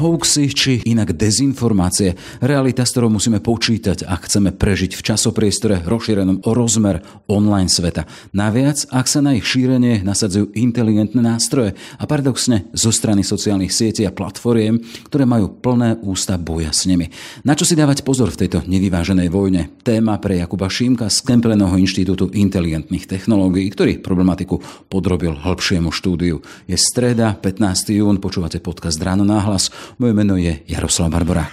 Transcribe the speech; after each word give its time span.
hoaxy 0.00 0.48
či 0.48 0.72
inak 0.88 1.12
dezinformácie. 1.12 2.16
Realita, 2.40 2.88
s 2.88 2.96
ktorou 2.96 3.12
musíme 3.12 3.44
počítať, 3.44 4.08
ak 4.08 4.24
chceme 4.24 4.56
prežiť 4.56 4.96
v 4.96 5.04
časopriestore 5.04 5.84
rozšírenom 5.84 6.48
o 6.48 6.50
rozmer 6.56 7.04
online 7.28 7.68
sveta. 7.68 8.08
Naviac, 8.32 8.88
ak 8.88 9.04
sa 9.04 9.20
na 9.20 9.36
ich 9.36 9.44
šírenie 9.44 10.00
nasadzujú 10.00 10.56
inteligentné 10.56 11.20
nástroje 11.20 11.76
a 12.00 12.08
paradoxne 12.08 12.72
zo 12.72 12.88
strany 12.88 13.20
sociálnych 13.20 13.68
sietí 13.68 14.08
a 14.08 14.14
platformiem, 14.14 14.80
ktoré 15.12 15.28
majú 15.28 15.52
plné 15.52 16.00
ústa 16.00 16.40
boja 16.40 16.72
s 16.72 16.88
nimi. 16.88 17.12
Na 17.44 17.52
čo 17.52 17.68
si 17.68 17.76
dávať 17.76 18.00
pozor 18.00 18.32
v 18.32 18.46
tejto 18.46 18.64
nevyváženej 18.64 19.28
vojne? 19.28 19.68
Téma 19.84 20.16
pre 20.16 20.40
Jakuba 20.40 20.72
Šímka 20.72 21.12
z 21.12 21.20
Kempeleného 21.28 21.76
inštitútu 21.76 22.32
inteligentných 22.32 23.04
technológií, 23.04 23.68
ktorý 23.68 24.00
problematiku 24.00 24.62
podrobil 24.88 25.36
hĺbšiemu 25.36 25.92
štúdiu. 25.92 26.40
Je 26.64 26.78
streda, 26.80 27.36
15. 27.36 27.92
jún, 27.92 28.16
počúvate 28.22 28.62
podcast 28.62 28.96
Ráno 29.02 29.28
náhlas. 29.28 29.68
Moje 29.98 30.12
meno 30.12 30.36
je 30.36 30.62
Jaroslav 30.68 31.10
Barborák. 31.10 31.52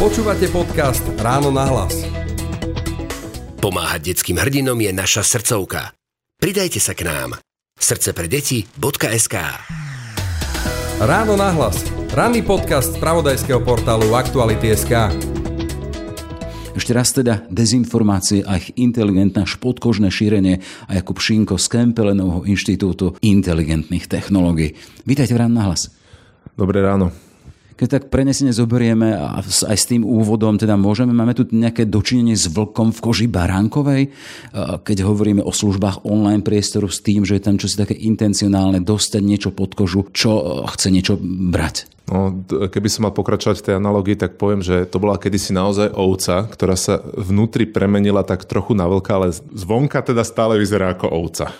Počúvate 0.00 0.50
podcast 0.50 1.04
Ráno 1.22 1.54
na 1.54 1.70
hlas. 1.70 1.94
Pomáhať 3.62 4.12
detským 4.12 4.36
hrdinom 4.42 4.76
je 4.76 4.90
naša 4.90 5.22
srdcovka. 5.22 5.94
Pridajte 6.36 6.82
sa 6.82 6.92
k 6.98 7.06
nám. 7.06 7.38
srdcepreDeti.sk 7.78 9.34
Ráno 11.00 11.34
na 11.38 11.54
hlas. 11.54 11.78
Ranný 12.10 12.42
podcast 12.42 12.94
z 12.94 13.00
pravodajského 13.00 13.62
portálu 13.62 14.12
Aktuality.sk 14.14 15.14
ešte 16.74 16.90
raz 16.90 17.14
teda 17.14 17.46
dezinformácie 17.54 18.42
a 18.42 18.58
ich 18.58 18.74
inteligentné 18.74 19.46
podkožné 19.46 20.10
šírenie 20.10 20.58
a 20.90 20.98
Jakub 20.98 21.22
Šinko 21.22 21.54
z 21.54 21.70
Kempelenovho 21.70 22.42
inštitútu 22.50 23.14
inteligentných 23.22 24.10
technológií. 24.10 24.74
Vítajte 25.06 25.38
v 25.38 25.40
Rán 25.46 25.54
na 25.54 25.70
hlas. 25.70 25.94
Dobré 26.54 26.80
ráno. 26.82 27.10
Keď 27.74 27.88
tak 27.90 28.04
prenesene 28.06 28.54
zoberieme 28.54 29.18
a 29.18 29.42
aj 29.42 29.74
s 29.74 29.90
tým 29.90 30.06
úvodom, 30.06 30.54
teda 30.54 30.78
môžeme, 30.78 31.10
máme 31.10 31.34
tu 31.34 31.42
nejaké 31.50 31.82
dočinenie 31.90 32.38
s 32.38 32.46
vlkom 32.46 32.94
v 32.94 33.02
koži 33.02 33.26
baránkovej, 33.26 34.14
keď 34.86 35.02
hovoríme 35.02 35.42
o 35.42 35.50
službách 35.50 36.06
online 36.06 36.46
priestoru 36.46 36.86
s 36.86 37.02
tým, 37.02 37.26
že 37.26 37.34
je 37.34 37.42
tam 37.42 37.58
čosi 37.58 37.74
také 37.74 37.98
intencionálne, 37.98 38.78
dostať 38.78 39.22
niečo 39.26 39.50
pod 39.50 39.74
kožu, 39.74 40.06
čo 40.14 40.62
chce 40.70 40.94
niečo 40.94 41.18
brať. 41.50 41.90
No, 42.06 42.46
keby 42.46 42.86
som 42.86 43.10
mal 43.10 43.16
pokračovať 43.16 43.58
v 43.58 43.66
tej 43.66 43.74
analógii, 43.82 44.14
tak 44.14 44.38
poviem, 44.38 44.62
že 44.62 44.86
to 44.86 45.02
bola 45.02 45.18
kedysi 45.18 45.50
naozaj 45.50 45.90
ovca, 45.98 46.46
ktorá 46.46 46.78
sa 46.78 47.02
vnútri 47.02 47.66
premenila 47.66 48.22
tak 48.22 48.46
trochu 48.46 48.78
na 48.78 48.86
vlka, 48.86 49.18
ale 49.18 49.34
zvonka 49.34 49.98
teda 49.98 50.22
stále 50.22 50.62
vyzerá 50.62 50.94
ako 50.94 51.10
ovca. 51.10 51.50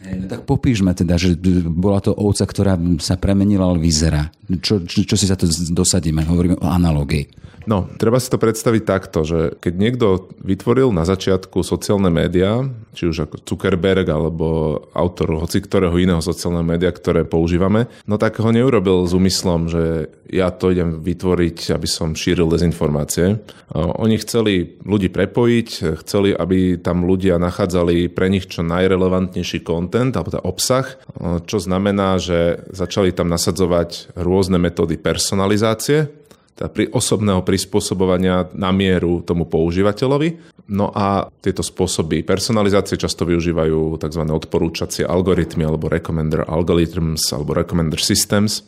No 0.00 0.26
tak 0.32 0.48
popíšme 0.48 0.96
teda, 0.96 1.20
že 1.20 1.36
bola 1.68 2.00
to 2.00 2.16
ovca, 2.16 2.48
ktorá 2.48 2.80
sa 3.04 3.20
premenila, 3.20 3.68
ale 3.68 3.84
vyzerá. 3.84 4.32
Čo, 4.48 4.80
čo, 4.88 5.04
čo 5.04 5.16
si 5.16 5.28
za 5.28 5.36
to 5.36 5.44
dosadíme? 5.76 6.24
Hovoríme 6.24 6.56
o 6.56 6.68
analógii. 6.72 7.49
No, 7.70 7.86
treba 8.02 8.18
si 8.18 8.26
to 8.26 8.34
predstaviť 8.34 8.82
takto, 8.82 9.22
že 9.22 9.54
keď 9.62 9.74
niekto 9.78 10.06
vytvoril 10.42 10.90
na 10.90 11.06
začiatku 11.06 11.62
sociálne 11.62 12.10
médiá, 12.10 12.66
či 12.98 13.06
už 13.06 13.30
ako 13.30 13.46
Zuckerberg 13.46 14.10
alebo 14.10 14.46
autor 14.90 15.38
hoci 15.38 15.62
ktorého 15.62 15.94
iného 15.94 16.18
sociálneho 16.18 16.66
média, 16.66 16.90
ktoré 16.90 17.22
používame, 17.22 17.86
no 18.10 18.18
tak 18.18 18.42
ho 18.42 18.50
neurobil 18.50 19.06
s 19.06 19.14
úmyslom, 19.14 19.70
že 19.70 20.10
ja 20.26 20.50
to 20.50 20.74
idem 20.74 20.98
vytvoriť, 20.98 21.70
aby 21.70 21.86
som 21.86 22.18
šíril 22.18 22.50
dezinformácie. 22.50 23.38
Oni 23.74 24.18
chceli 24.18 24.74
ľudí 24.82 25.06
prepojiť, 25.06 25.94
chceli, 26.02 26.34
aby 26.34 26.74
tam 26.74 27.06
ľudia 27.06 27.38
nachádzali 27.38 28.10
pre 28.10 28.34
nich 28.34 28.50
čo 28.50 28.66
najrelevantnejší 28.66 29.62
kontent, 29.62 30.18
alebo 30.18 30.34
teda 30.34 30.42
obsah, 30.42 30.98
čo 31.46 31.62
znamená, 31.62 32.18
že 32.18 32.66
začali 32.74 33.14
tam 33.14 33.30
nasadzovať 33.30 34.18
rôzne 34.18 34.58
metódy 34.58 34.98
personalizácie, 34.98 36.10
pri 36.54 36.92
osobného 36.92 37.40
prispôsobovania 37.40 38.52
na 38.52 38.68
mieru 38.68 39.24
tomu 39.24 39.48
používateľovi. 39.48 40.60
No 40.70 40.92
a 40.92 41.26
tieto 41.40 41.64
spôsoby 41.64 42.22
personalizácie 42.22 43.00
často 43.00 43.24
využívajú 43.24 43.96
tzv. 43.96 44.22
odporúčacie 44.28 45.08
algoritmy 45.08 45.64
alebo 45.64 45.88
recommender 45.88 46.44
algorithms 46.44 47.32
alebo 47.32 47.56
recommender 47.56 47.98
systems. 47.98 48.62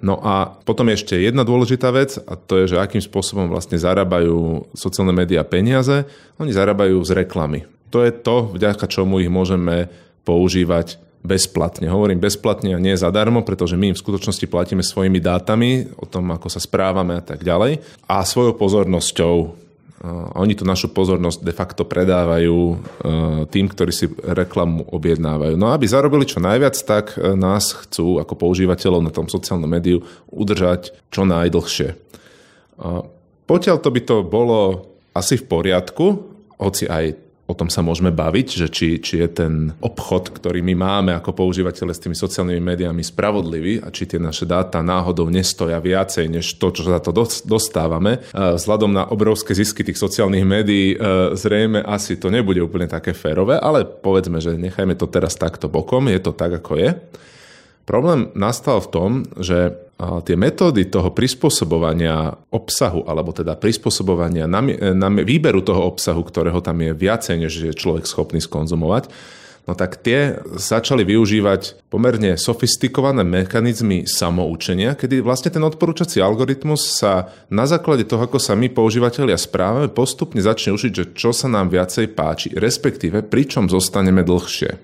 No 0.00 0.16
a 0.20 0.48
potom 0.48 0.88
ešte 0.88 1.16
jedna 1.16 1.44
dôležitá 1.44 1.92
vec 1.92 2.16
a 2.16 2.32
to 2.36 2.64
je, 2.64 2.76
že 2.76 2.80
akým 2.80 3.04
spôsobom 3.04 3.52
vlastne 3.52 3.76
zarábajú 3.76 4.72
sociálne 4.72 5.12
médiá 5.12 5.44
peniaze. 5.44 6.08
Oni 6.40 6.52
zarábajú 6.52 7.00
z 7.04 7.24
reklamy. 7.24 7.68
To 7.92 8.00
je 8.06 8.12
to, 8.14 8.54
vďaka 8.54 8.86
čomu 8.88 9.20
ich 9.20 9.28
môžeme 9.28 9.92
používať 10.24 11.00
bezplatne. 11.20 11.92
Hovorím 11.92 12.20
bezplatne 12.20 12.76
a 12.76 12.82
nie 12.82 12.96
zadarmo, 12.96 13.44
pretože 13.44 13.76
my 13.76 13.92
im 13.92 13.96
v 13.96 14.02
skutočnosti 14.02 14.46
platíme 14.48 14.80
svojimi 14.80 15.20
dátami 15.20 15.92
o 16.00 16.08
tom, 16.08 16.32
ako 16.32 16.48
sa 16.48 16.60
správame 16.60 17.20
a 17.20 17.22
tak 17.24 17.44
ďalej 17.44 17.84
a 18.08 18.24
svojou 18.24 18.56
pozornosťou. 18.56 19.36
Oni 20.40 20.56
tú 20.56 20.64
našu 20.64 20.96
pozornosť 20.96 21.44
de 21.44 21.52
facto 21.52 21.84
predávajú 21.84 22.56
tým, 23.52 23.66
ktorí 23.68 23.92
si 23.92 24.08
reklamu 24.08 24.88
objednávajú. 24.88 25.60
No 25.60 25.76
aby 25.76 25.84
zarobili 25.84 26.24
čo 26.24 26.40
najviac, 26.40 26.72
tak 26.88 27.20
e, 27.20 27.36
nás 27.36 27.76
chcú 27.76 28.16
ako 28.16 28.32
používateľov 28.32 29.04
na 29.04 29.12
tom 29.12 29.28
sociálnom 29.28 29.68
médiu 29.68 30.00
udržať 30.32 30.96
čo 31.12 31.28
najdlhšie. 31.28 32.00
Potiaľ 33.44 33.76
to 33.76 33.88
by 33.92 34.00
to 34.00 34.16
bolo 34.24 34.88
asi 35.12 35.36
v 35.36 35.44
poriadku, 35.44 36.06
hoci 36.56 36.88
aj 36.88 37.29
o 37.50 37.58
tom 37.58 37.66
sa 37.66 37.82
môžeme 37.82 38.14
baviť, 38.14 38.48
že 38.54 38.66
či, 38.70 39.02
či 39.02 39.26
je 39.26 39.28
ten 39.28 39.74
obchod, 39.82 40.30
ktorý 40.30 40.62
my 40.62 40.74
máme 40.78 41.10
ako 41.18 41.34
používateľe 41.34 41.90
s 41.90 42.02
tými 42.02 42.14
sociálnymi 42.14 42.62
médiami 42.62 43.02
spravodlivý 43.02 43.82
a 43.82 43.90
či 43.90 44.06
tie 44.06 44.22
naše 44.22 44.46
dáta 44.46 44.78
náhodou 44.80 45.26
nestoja 45.26 45.82
viacej 45.82 46.30
než 46.30 46.56
to, 46.62 46.70
čo 46.70 46.86
za 46.86 47.02
to 47.02 47.10
dostávame. 47.44 48.22
Vzhľadom 48.30 48.94
na 48.94 49.10
obrovské 49.10 49.52
zisky 49.58 49.82
tých 49.82 49.98
sociálnych 49.98 50.46
médií 50.46 50.94
e, 50.94 50.96
zrejme 51.34 51.82
asi 51.82 52.14
to 52.16 52.30
nebude 52.30 52.62
úplne 52.62 52.86
také 52.86 53.10
férové, 53.10 53.58
ale 53.58 53.82
povedzme, 53.82 54.38
že 54.38 54.54
nechajme 54.54 54.94
to 54.94 55.10
teraz 55.10 55.34
takto 55.34 55.66
bokom, 55.66 56.06
je 56.06 56.20
to 56.22 56.30
tak, 56.30 56.62
ako 56.62 56.78
je. 56.78 56.90
Problém 57.90 58.30
nastal 58.38 58.78
v 58.78 58.90
tom, 58.94 59.10
že 59.42 59.74
tie 60.00 60.32
metódy 60.32 60.88
toho 60.88 61.12
prispôsobovania 61.12 62.32
obsahu, 62.48 63.04
alebo 63.04 63.36
teda 63.36 63.52
prispôsobovania 63.52 64.48
na 64.48 65.08
výberu 65.12 65.60
toho 65.60 65.84
obsahu, 65.92 66.24
ktorého 66.24 66.64
tam 66.64 66.80
je 66.80 66.96
viacej, 66.96 67.36
než 67.36 67.52
je 67.52 67.72
človek 67.76 68.08
schopný 68.08 68.40
skonzumovať, 68.40 69.12
no 69.68 69.76
tak 69.76 70.00
tie 70.00 70.40
začali 70.56 71.04
využívať 71.04 71.92
pomerne 71.92 72.40
sofistikované 72.40 73.28
mechanizmy 73.28 74.08
samoučenia, 74.08 74.96
kedy 74.96 75.20
vlastne 75.20 75.52
ten 75.52 75.60
odporúčací 75.60 76.16
algoritmus 76.24 76.80
sa 76.96 77.28
na 77.52 77.68
základe 77.68 78.08
toho, 78.08 78.24
ako 78.24 78.40
sa 78.40 78.56
my 78.56 78.72
používateľia 78.72 79.36
správame, 79.36 79.92
postupne 79.92 80.40
začne 80.40 80.72
učiť, 80.72 80.92
že 80.96 81.04
čo 81.12 81.36
sa 81.36 81.46
nám 81.52 81.68
viacej 81.68 82.08
páči, 82.16 82.48
respektíve 82.56 83.20
pričom 83.28 83.68
zostaneme 83.68 84.24
dlhšie. 84.24 84.80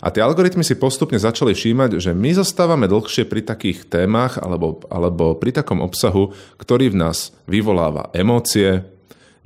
A 0.00 0.12
tie 0.12 0.20
algoritmy 0.20 0.60
si 0.60 0.76
postupne 0.76 1.16
začali 1.16 1.56
všímať, 1.56 2.00
že 2.00 2.12
my 2.12 2.36
zostávame 2.36 2.90
dlhšie 2.90 3.24
pri 3.24 3.44
takých 3.44 3.88
témach 3.88 4.36
alebo, 4.36 4.84
alebo 4.92 5.36
pri 5.36 5.56
takom 5.56 5.80
obsahu, 5.80 6.36
ktorý 6.60 6.92
v 6.92 7.00
nás 7.00 7.32
vyvoláva 7.48 8.12
emócie, 8.12 8.84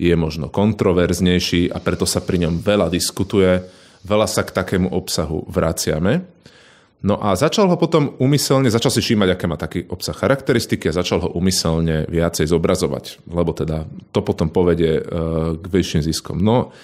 je 0.00 0.15
možno 0.16 0.49
kontroverznejší 0.49 1.69
a 1.69 1.78
preto 1.78 2.09
sa 2.09 2.25
pri 2.25 2.49
ňom 2.49 2.65
veľa 2.65 2.88
diskutuje, 2.88 3.61
veľa 4.09 4.25
sa 4.25 4.49
k 4.49 4.56
takému 4.56 4.88
obsahu 4.88 5.44
vraciame. 5.44 6.41
No 7.00 7.17
a 7.17 7.32
začal 7.32 7.65
ho 7.69 7.81
potom 7.81 8.17
umyselne, 8.21 8.69
začal 8.69 8.93
si 8.93 9.00
všímať, 9.00 9.28
aké 9.32 9.44
má 9.49 9.56
taký 9.56 9.88
obsah 9.88 10.12
charakteristiky 10.12 10.88
a 10.88 10.97
začal 10.97 11.25
ho 11.25 11.28
umyselne 11.32 12.05
viacej 12.09 12.44
zobrazovať, 12.49 13.25
lebo 13.25 13.56
teda 13.56 13.88
to 14.12 14.21
potom 14.21 14.53
povedie 14.53 15.00
e, 15.00 15.03
k 15.56 15.65
vyšším 15.65 16.05
ziskom. 16.05 16.37
No 16.44 16.77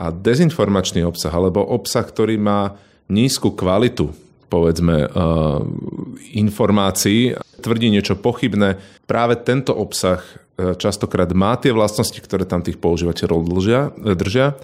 a 0.00 0.08
dezinformačný 0.08 1.04
obsah, 1.04 1.32
alebo 1.32 1.60
obsah, 1.60 2.00
ktorý 2.00 2.40
má 2.40 2.80
nízku 3.08 3.52
kvalitu 3.56 4.12
povedzme, 4.48 5.04
uh, 5.04 5.60
informácií, 6.32 7.36
tvrdí 7.60 7.92
niečo 7.92 8.16
pochybné. 8.16 8.80
Práve 9.04 9.36
tento 9.44 9.76
obsah 9.76 10.24
uh, 10.24 10.72
častokrát 10.74 11.28
má 11.36 11.54
tie 11.60 11.70
vlastnosti, 11.70 12.16
ktoré 12.16 12.48
tam 12.48 12.64
tých 12.64 12.80
používateľov 12.80 13.44
držia, 13.44 13.92
držia 14.16 14.56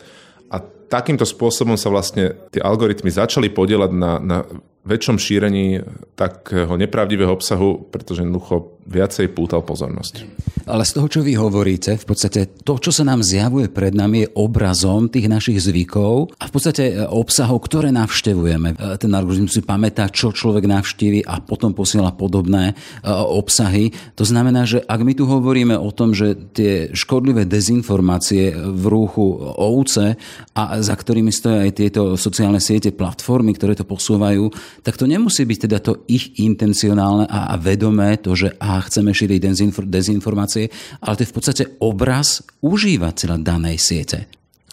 a 0.49 0.56
takýmto 0.88 1.29
spôsobom 1.29 1.76
sa 1.76 1.93
vlastne 1.93 2.32
tie 2.49 2.64
algoritmy 2.64 3.12
začali 3.12 3.52
podielať 3.52 3.91
na, 3.93 4.12
na 4.20 4.38
väčšom 4.85 5.17
šírení 5.17 5.81
takého 6.15 6.77
nepravdivého 6.77 7.33
obsahu, 7.33 7.89
pretože 7.89 8.23
jednoducho 8.23 8.75
viacej 8.85 9.33
pútal 9.33 9.65
pozornosť. 9.65 10.29
Ale 10.65 10.85
z 10.85 10.93
toho, 10.97 11.09
čo 11.09 11.21
vy 11.21 11.37
hovoríte, 11.37 11.97
v 11.97 12.07
podstate 12.09 12.61
to, 12.65 12.77
čo 12.81 12.89
sa 12.93 13.05
nám 13.05 13.21
zjavuje 13.21 13.69
pred 13.69 13.93
nami, 13.93 14.25
je 14.25 14.33
obrazom 14.37 15.09
tých 15.13 15.29
našich 15.29 15.61
zvykov 15.61 16.37
a 16.41 16.45
v 16.49 16.53
podstate 16.53 16.85
e, 16.93 16.95
obsahov, 17.05 17.65
ktoré 17.69 17.93
navštevujeme. 17.93 18.73
E, 18.73 18.77
ten 18.97 19.13
algoritmus 19.13 19.57
si 19.57 19.65
pamätá, 19.65 20.09
čo 20.09 20.33
človek 20.33 20.65
navštívi 20.65 21.25
a 21.25 21.41
potom 21.45 21.77
posiela 21.77 22.17
podobné 22.17 22.73
e, 22.73 22.75
obsahy. 23.13 23.93
To 24.17 24.25
znamená, 24.25 24.65
že 24.65 24.81
ak 24.85 25.01
my 25.05 25.13
tu 25.13 25.29
hovoríme 25.29 25.77
o 25.77 25.93
tom, 25.93 26.17
že 26.17 26.37
tie 26.57 26.93
škodlivé 26.97 27.45
dezinformácie 27.45 28.57
v 28.57 28.85
rúchu 28.89 29.37
ovce 29.61 30.17
a 30.57 30.81
za 30.81 30.97
ktorými 30.97 31.33
stojí 31.33 31.69
aj 31.69 31.73
tieto 31.77 32.03
sociálne 32.17 32.61
siete, 32.61 32.93
platformy, 32.93 33.53
ktoré 33.53 33.77
to 33.77 33.85
posúvajú, 33.85 34.49
tak 34.82 34.99
to 34.99 35.05
nemusí 35.06 35.44
byť 35.44 35.59
teda 35.69 35.79
to 35.85 35.93
ich 36.09 36.41
intencionálne 36.41 37.29
a 37.29 37.55
vedomé, 37.61 38.17
to, 38.19 38.35
že 38.35 38.56
a 38.59 38.81
chceme 38.82 39.15
šíriť 39.15 39.38
dezinformácie, 39.87 40.73
ale 41.05 41.15
to 41.15 41.23
je 41.23 41.31
v 41.31 41.37
podstate 41.37 41.65
obraz 41.79 42.43
užívateľa 42.65 43.37
danej 43.44 43.79
siete. 43.79 44.19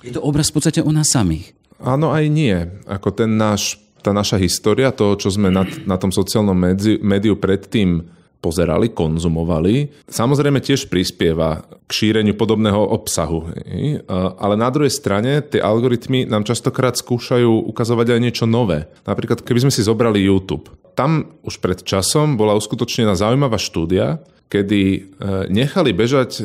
Je 0.02 0.16
to 0.16 0.24
obraz 0.24 0.50
v 0.50 0.58
podstate 0.58 0.82
o 0.82 0.90
nás 0.90 1.14
samých. 1.14 1.54
Áno, 1.82 2.14
aj 2.14 2.26
nie. 2.30 2.58
Ako 2.90 3.14
ten 3.14 3.38
náš, 3.38 3.78
tá 4.02 4.14
naša 4.14 4.42
história, 4.42 4.94
to, 4.94 5.18
čo 5.18 5.34
sme 5.34 5.54
na, 5.54 5.66
na 5.86 5.98
tom 5.98 6.10
sociálnom 6.14 6.58
médiu, 6.58 6.98
médiu 7.02 7.34
predtým 7.38 8.21
pozerali, 8.42 8.90
konzumovali, 8.90 9.94
samozrejme 10.10 10.60
tiež 10.60 10.90
prispieva 10.90 11.62
k 11.86 11.92
šíreniu 11.94 12.34
podobného 12.34 12.82
obsahu. 12.82 13.54
Ale 14.42 14.56
na 14.58 14.68
druhej 14.74 14.90
strane 14.90 15.46
tie 15.46 15.62
algoritmy 15.62 16.26
nám 16.26 16.44
častokrát 16.44 16.98
skúšajú 16.98 17.70
ukazovať 17.70 18.18
aj 18.18 18.20
niečo 18.20 18.46
nové. 18.50 18.90
Napríklad, 19.06 19.46
keby 19.46 19.70
sme 19.70 19.72
si 19.72 19.86
zobrali 19.86 20.26
YouTube. 20.26 20.74
Tam 20.98 21.38
už 21.46 21.62
pred 21.62 21.86
časom 21.86 22.36
bola 22.36 22.58
uskutočnená 22.58 23.16
zaujímavá 23.16 23.62
štúdia, 23.62 24.20
kedy 24.52 24.82
e, 24.84 25.00
nechali 25.48 25.96
bežať 25.96 26.32
e, 26.36 26.44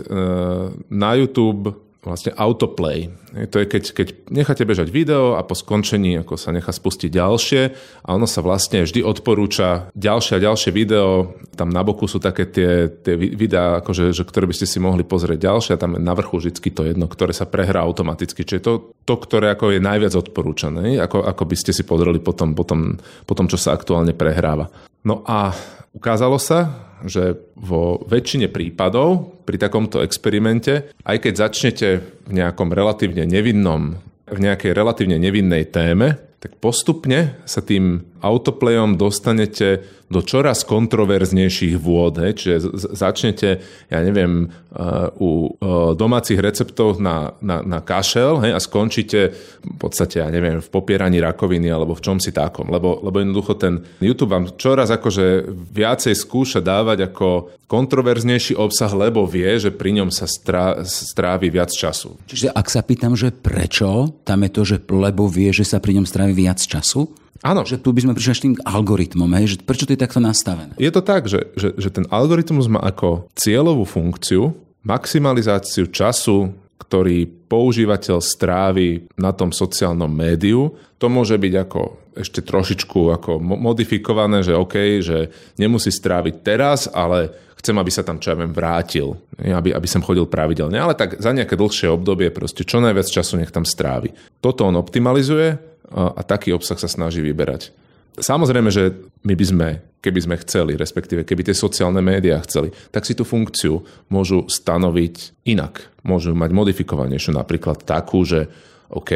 na 0.86 1.10
YouTube 1.18 1.85
vlastne 2.06 2.30
autoplay. 2.38 3.10
To 3.50 3.58
je 3.58 3.66
keď, 3.66 3.84
keď 3.90 4.08
necháte 4.30 4.62
bežať 4.62 4.94
video 4.94 5.34
a 5.34 5.42
po 5.42 5.58
skončení 5.58 6.22
ako 6.22 6.38
sa 6.38 6.54
nechá 6.54 6.70
spustiť 6.70 7.10
ďalšie 7.10 7.62
a 8.06 8.08
ono 8.14 8.30
sa 8.30 8.40
vlastne 8.40 8.86
vždy 8.86 9.02
odporúča 9.02 9.90
ďalšie 9.98 10.38
a 10.38 10.44
ďalšie 10.46 10.70
video. 10.70 11.34
Tam 11.58 11.68
na 11.68 11.82
boku 11.82 12.06
sú 12.06 12.22
také 12.22 12.46
tie, 12.46 12.88
tie 12.88 13.18
videá, 13.18 13.82
akože, 13.82 14.14
že, 14.14 14.22
ktoré 14.22 14.46
by 14.46 14.54
ste 14.54 14.70
si 14.70 14.78
mohli 14.78 15.02
pozrieť 15.02 15.42
ďalšie 15.42 15.72
a 15.74 15.82
tam 15.82 15.98
je 15.98 16.06
na 16.06 16.14
vrchu 16.14 16.38
vždy 16.38 16.54
to 16.70 16.82
jedno, 16.86 17.10
ktoré 17.10 17.34
sa 17.34 17.50
prehrá 17.50 17.82
automaticky. 17.82 18.46
Čiže 18.46 18.62
to, 18.62 18.72
to 19.02 19.14
ktoré 19.18 19.52
ako 19.52 19.74
je 19.74 19.80
najviac 19.82 20.14
odporúčané, 20.14 21.02
ako, 21.02 21.26
ako 21.26 21.42
by 21.42 21.56
ste 21.58 21.74
si 21.74 21.82
pozreli 21.82 22.22
potom, 22.22 22.54
potom, 22.54 22.96
potom, 23.26 23.50
čo 23.50 23.58
sa 23.58 23.74
aktuálne 23.74 24.14
prehráva. 24.14 24.70
No 25.06 25.22
a 25.22 25.54
ukázalo 25.94 26.42
sa, 26.42 26.90
že 27.06 27.38
vo 27.54 28.02
väčšine 28.10 28.50
prípadov 28.50 29.38
pri 29.46 29.56
takomto 29.62 30.02
experimente, 30.02 30.90
aj 31.06 31.22
keď 31.22 31.32
začnete 31.46 31.88
v 32.26 32.32
nejakom 32.34 32.74
relatívne 32.74 33.22
nevinnom, 33.22 34.02
v 34.26 34.38
nejakej 34.42 34.74
relatívne 34.74 35.22
nevinnej 35.22 35.70
téme, 35.70 36.18
tak 36.42 36.58
postupne 36.58 37.38
sa 37.46 37.62
tým 37.62 38.02
autoplayom 38.26 38.98
dostanete 38.98 39.86
do 40.06 40.22
čoraz 40.22 40.62
kontroverznejších 40.62 41.74
vôd. 41.82 42.22
Hej. 42.22 42.32
Čiže 42.38 42.56
začnete, 42.94 43.48
ja 43.90 43.98
neviem, 44.06 44.46
uh, 44.46 45.10
u 45.18 45.50
uh, 45.50 45.98
domácich 45.98 46.38
receptov 46.38 47.02
na, 47.02 47.34
na, 47.42 47.58
na 47.66 47.82
kašel 47.82 48.38
hej, 48.46 48.54
a 48.54 48.60
skončíte 48.62 49.34
v 49.66 49.76
podstate, 49.82 50.22
ja 50.22 50.30
neviem, 50.30 50.62
v 50.62 50.68
popieraní 50.70 51.18
rakoviny 51.18 51.66
alebo 51.66 51.98
v 51.98 52.04
čom 52.06 52.22
si 52.22 52.30
takom. 52.30 52.70
Lebo, 52.70 53.02
lebo 53.02 53.18
jednoducho 53.18 53.58
ten 53.58 53.82
YouTube 53.98 54.30
vám 54.30 54.54
čoraz 54.54 54.94
akože 54.94 55.50
viacej 55.74 56.14
skúša 56.14 56.62
dávať 56.62 57.10
ako 57.10 57.58
kontroverznejší 57.66 58.54
obsah, 58.54 58.94
lebo 58.94 59.26
vie, 59.26 59.58
že 59.58 59.74
pri 59.74 59.98
ňom 59.98 60.14
sa 60.14 60.30
strá, 60.30 60.86
strávi 60.86 61.50
viac 61.50 61.74
času. 61.74 62.14
Čiže 62.30 62.54
ak 62.54 62.70
sa 62.70 62.86
pýtam, 62.86 63.18
že 63.18 63.34
prečo, 63.34 64.14
tam 64.22 64.46
je 64.46 64.50
to, 64.54 64.62
že 64.62 64.76
lebo 64.86 65.26
vie, 65.26 65.50
že 65.50 65.66
sa 65.66 65.82
pri 65.82 65.98
ňom 65.98 66.06
strávi 66.06 66.30
viac 66.30 66.62
času? 66.62 67.25
Áno. 67.42 67.66
Že 67.66 67.82
tu 67.82 67.90
by 67.92 68.00
sme 68.06 68.12
prišli 68.16 68.32
až 68.32 68.40
tým 68.42 68.54
algoritmom, 68.62 69.30
hej? 69.36 69.56
že 69.56 69.56
prečo 69.64 69.84
to 69.84 69.92
je 69.92 70.00
takto 70.00 70.20
nastavené? 70.22 70.72
Je 70.80 70.92
to 70.92 71.02
tak, 71.04 71.28
že, 71.28 71.52
že, 71.56 71.76
že 71.76 71.88
ten 71.92 72.08
algoritmus 72.08 72.70
má 72.70 72.80
ako 72.80 73.28
cieľovú 73.36 73.84
funkciu 73.84 74.54
maximalizáciu 74.86 75.90
času, 75.90 76.54
ktorý 76.76 77.26
používateľ 77.48 78.22
strávi 78.22 79.08
na 79.16 79.32
tom 79.32 79.50
sociálnom 79.50 80.10
médiu. 80.10 80.76
To 81.00 81.10
môže 81.10 81.36
byť 81.36 81.54
ako 81.66 81.80
ešte 82.16 82.40
trošičku 82.40 83.12
ako 83.12 83.36
modifikované, 83.40 84.40
že 84.40 84.56
OK, 84.56 85.04
že 85.04 85.28
nemusí 85.60 85.92
stráviť 85.92 86.34
teraz, 86.40 86.88
ale 86.88 87.28
chcem, 87.60 87.76
aby 87.76 87.90
sa 87.92 88.06
tam 88.06 88.16
čo 88.16 88.32
ja 88.32 88.36
viem, 88.38 88.54
vrátil, 88.54 89.18
aby, 89.36 89.76
aby 89.76 89.88
som 89.88 90.00
chodil 90.00 90.24
pravidelne. 90.24 90.80
Ale 90.80 90.96
tak 90.96 91.20
za 91.20 91.34
nejaké 91.36 91.58
dlhšie 91.58 91.92
obdobie 91.92 92.32
proste 92.32 92.64
čo 92.64 92.80
najviac 92.80 93.08
času 93.10 93.36
nech 93.36 93.52
tam 93.52 93.68
strávi. 93.68 94.14
Toto 94.40 94.64
on 94.64 94.80
optimalizuje 94.80 95.58
a 95.92 96.20
taký 96.24 96.56
obsah 96.56 96.78
sa 96.80 96.88
snaží 96.88 97.20
vyberať. 97.20 97.70
Samozrejme, 98.16 98.72
že 98.72 99.12
my 99.28 99.34
by 99.36 99.44
sme, 99.44 99.68
keby 100.00 100.20
sme 100.24 100.36
chceli, 100.40 100.72
respektíve 100.72 101.28
keby 101.28 101.52
tie 101.52 101.56
sociálne 101.56 102.00
médiá 102.00 102.40
chceli, 102.48 102.72
tak 102.88 103.04
si 103.04 103.12
tú 103.12 103.28
funkciu 103.28 103.84
môžu 104.08 104.48
stanoviť 104.48 105.44
inak. 105.44 105.92
Môžu 106.00 106.32
mať 106.32 106.50
modifikovanejšiu, 106.56 107.36
napríklad 107.36 107.84
takú, 107.84 108.24
že 108.24 108.48
OK, 108.88 109.12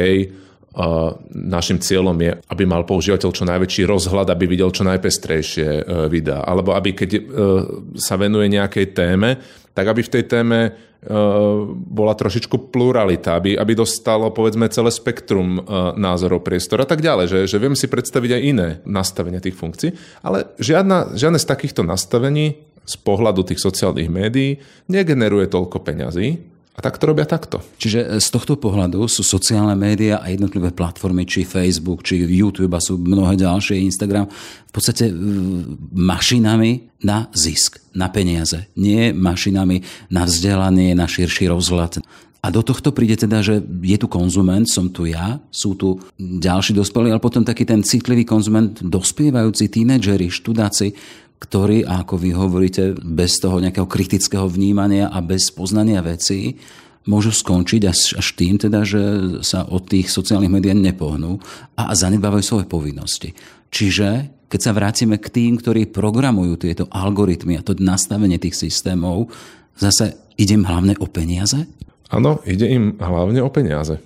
našim 1.34 1.82
cieľom 1.82 2.14
je, 2.14 2.32
aby 2.46 2.62
mal 2.62 2.86
používateľ 2.86 3.30
čo 3.34 3.42
najväčší 3.42 3.82
rozhľad, 3.90 4.30
aby 4.30 4.44
videl 4.46 4.70
čo 4.70 4.86
najpestrejšie 4.86 5.66
e, 5.66 5.82
videá. 6.06 6.46
Alebo 6.46 6.78
aby 6.78 6.94
keď 6.94 7.10
e, 7.10 7.20
sa 7.98 8.14
venuje 8.14 8.46
nejakej 8.54 8.94
téme, 8.94 9.34
tak 9.74 9.90
aby 9.90 10.06
v 10.06 10.12
tej 10.14 10.24
téme 10.30 10.58
e, 10.62 10.70
bola 11.74 12.14
trošičku 12.14 12.70
pluralita, 12.70 13.42
aby, 13.42 13.58
aby 13.58 13.72
dostalo 13.74 14.30
povedzme 14.30 14.70
celé 14.70 14.94
spektrum 14.94 15.58
názorov 15.98 16.46
priestora 16.46 16.86
a 16.86 16.90
tak 16.90 17.02
ďalej, 17.02 17.26
že, 17.26 17.38
že 17.50 17.58
viem 17.58 17.74
si 17.74 17.90
predstaviť 17.90 18.30
aj 18.38 18.42
iné 18.46 18.68
nastavenia 18.86 19.42
tých 19.42 19.58
funkcií, 19.58 19.90
ale 20.22 20.54
žiadna, 20.62 21.18
žiadne 21.18 21.42
z 21.42 21.50
takýchto 21.50 21.82
nastavení 21.82 22.62
z 22.86 22.94
pohľadu 23.02 23.42
tých 23.42 23.58
sociálnych 23.58 24.06
médií 24.06 24.62
negeneruje 24.86 25.50
toľko 25.50 25.82
peňazí, 25.82 26.59
a 26.80 26.88
tak 26.88 26.96
to 26.96 27.12
robia 27.12 27.28
takto. 27.28 27.60
Čiže 27.76 28.00
e, 28.00 28.06
z 28.16 28.28
tohto 28.32 28.56
pohľadu 28.56 29.04
sú 29.04 29.20
sociálne 29.20 29.76
médiá 29.76 30.24
a 30.24 30.32
jednotlivé 30.32 30.72
platformy, 30.72 31.28
či 31.28 31.44
Facebook, 31.44 32.00
či 32.00 32.24
YouTube 32.24 32.72
a 32.72 32.80
sú 32.80 32.96
mnohé 32.96 33.36
ďalšie, 33.36 33.84
Instagram, 33.84 34.24
v 34.64 34.72
podstate 34.72 35.12
mašinami 35.92 36.88
na 37.04 37.28
zisk, 37.36 37.84
na 37.92 38.08
peniaze. 38.08 38.64
Nie 38.80 39.12
mašinami 39.12 39.84
na 40.08 40.24
vzdelanie, 40.24 40.96
na 40.96 41.04
širší 41.04 41.52
rozhľad. 41.52 42.00
A 42.40 42.48
do 42.48 42.64
tohto 42.64 42.96
príde 42.96 43.20
teda, 43.20 43.44
že 43.44 43.60
je 43.60 43.96
tu 44.00 44.08
konzument, 44.08 44.64
som 44.64 44.88
tu 44.88 45.04
ja, 45.04 45.36
sú 45.52 45.76
tu 45.76 46.00
ďalší 46.16 46.72
dospelí, 46.72 47.12
ale 47.12 47.20
potom 47.20 47.44
taký 47.44 47.68
ten 47.68 47.84
citlivý 47.84 48.24
konzument, 48.24 48.80
dospievajúci 48.80 49.68
tínedžeri, 49.68 50.32
študáci, 50.32 50.96
ktorí, 51.40 51.88
ako 51.88 52.14
vy 52.20 52.30
hovoríte, 52.36 52.94
bez 53.00 53.40
toho 53.40 53.64
nejakého 53.64 53.88
kritického 53.88 54.44
vnímania 54.44 55.08
a 55.08 55.24
bez 55.24 55.48
poznania 55.48 56.04
vecí, 56.04 56.60
môžu 57.08 57.32
skončiť 57.32 57.82
až, 57.88 58.20
až 58.20 58.26
tým, 58.36 58.60
teda, 58.60 58.84
že 58.84 59.00
sa 59.40 59.64
od 59.64 59.88
tých 59.88 60.12
sociálnych 60.12 60.52
médií 60.52 60.76
nepohnú 60.76 61.40
a 61.80 61.96
zanedbávajú 61.96 62.44
svoje 62.44 62.66
povinnosti. 62.68 63.32
Čiže 63.72 64.36
keď 64.52 64.60
sa 64.60 64.76
vrátime 64.76 65.16
k 65.16 65.32
tým, 65.32 65.56
ktorí 65.56 65.88
programujú 65.88 66.60
tieto 66.60 66.84
algoritmy 66.92 67.56
a 67.56 67.64
to 67.64 67.72
nastavenie 67.80 68.36
tých 68.36 68.58
systémov, 68.58 69.32
zase 69.80 70.18
ide 70.36 70.58
im 70.58 70.68
hlavne 70.68 70.98
o 71.00 71.06
peniaze? 71.08 71.64
Áno, 72.10 72.42
ide 72.44 72.68
im 72.68 72.98
hlavne 72.98 73.40
o 73.40 73.48
peniaze. 73.48 74.02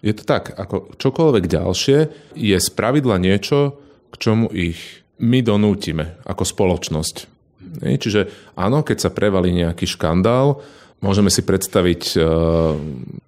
Je 0.00 0.14
to 0.14 0.22
tak, 0.22 0.54
ako 0.54 0.94
čokoľvek 0.96 1.44
ďalšie 1.50 1.98
je 2.38 2.56
spravidla 2.56 3.18
niečo, 3.18 3.76
k 4.14 4.14
čomu 4.22 4.46
ich 4.54 5.02
my 5.20 5.38
donútime 5.40 6.20
ako 6.28 6.44
spoločnosť. 6.44 7.16
Čiže 7.82 8.52
áno, 8.56 8.80
keď 8.80 9.08
sa 9.08 9.10
prevalí 9.12 9.52
nejaký 9.52 9.84
škandál, 9.84 10.60
môžeme 11.04 11.28
si 11.28 11.44
predstaviť 11.44 12.02
uh, 12.16 12.24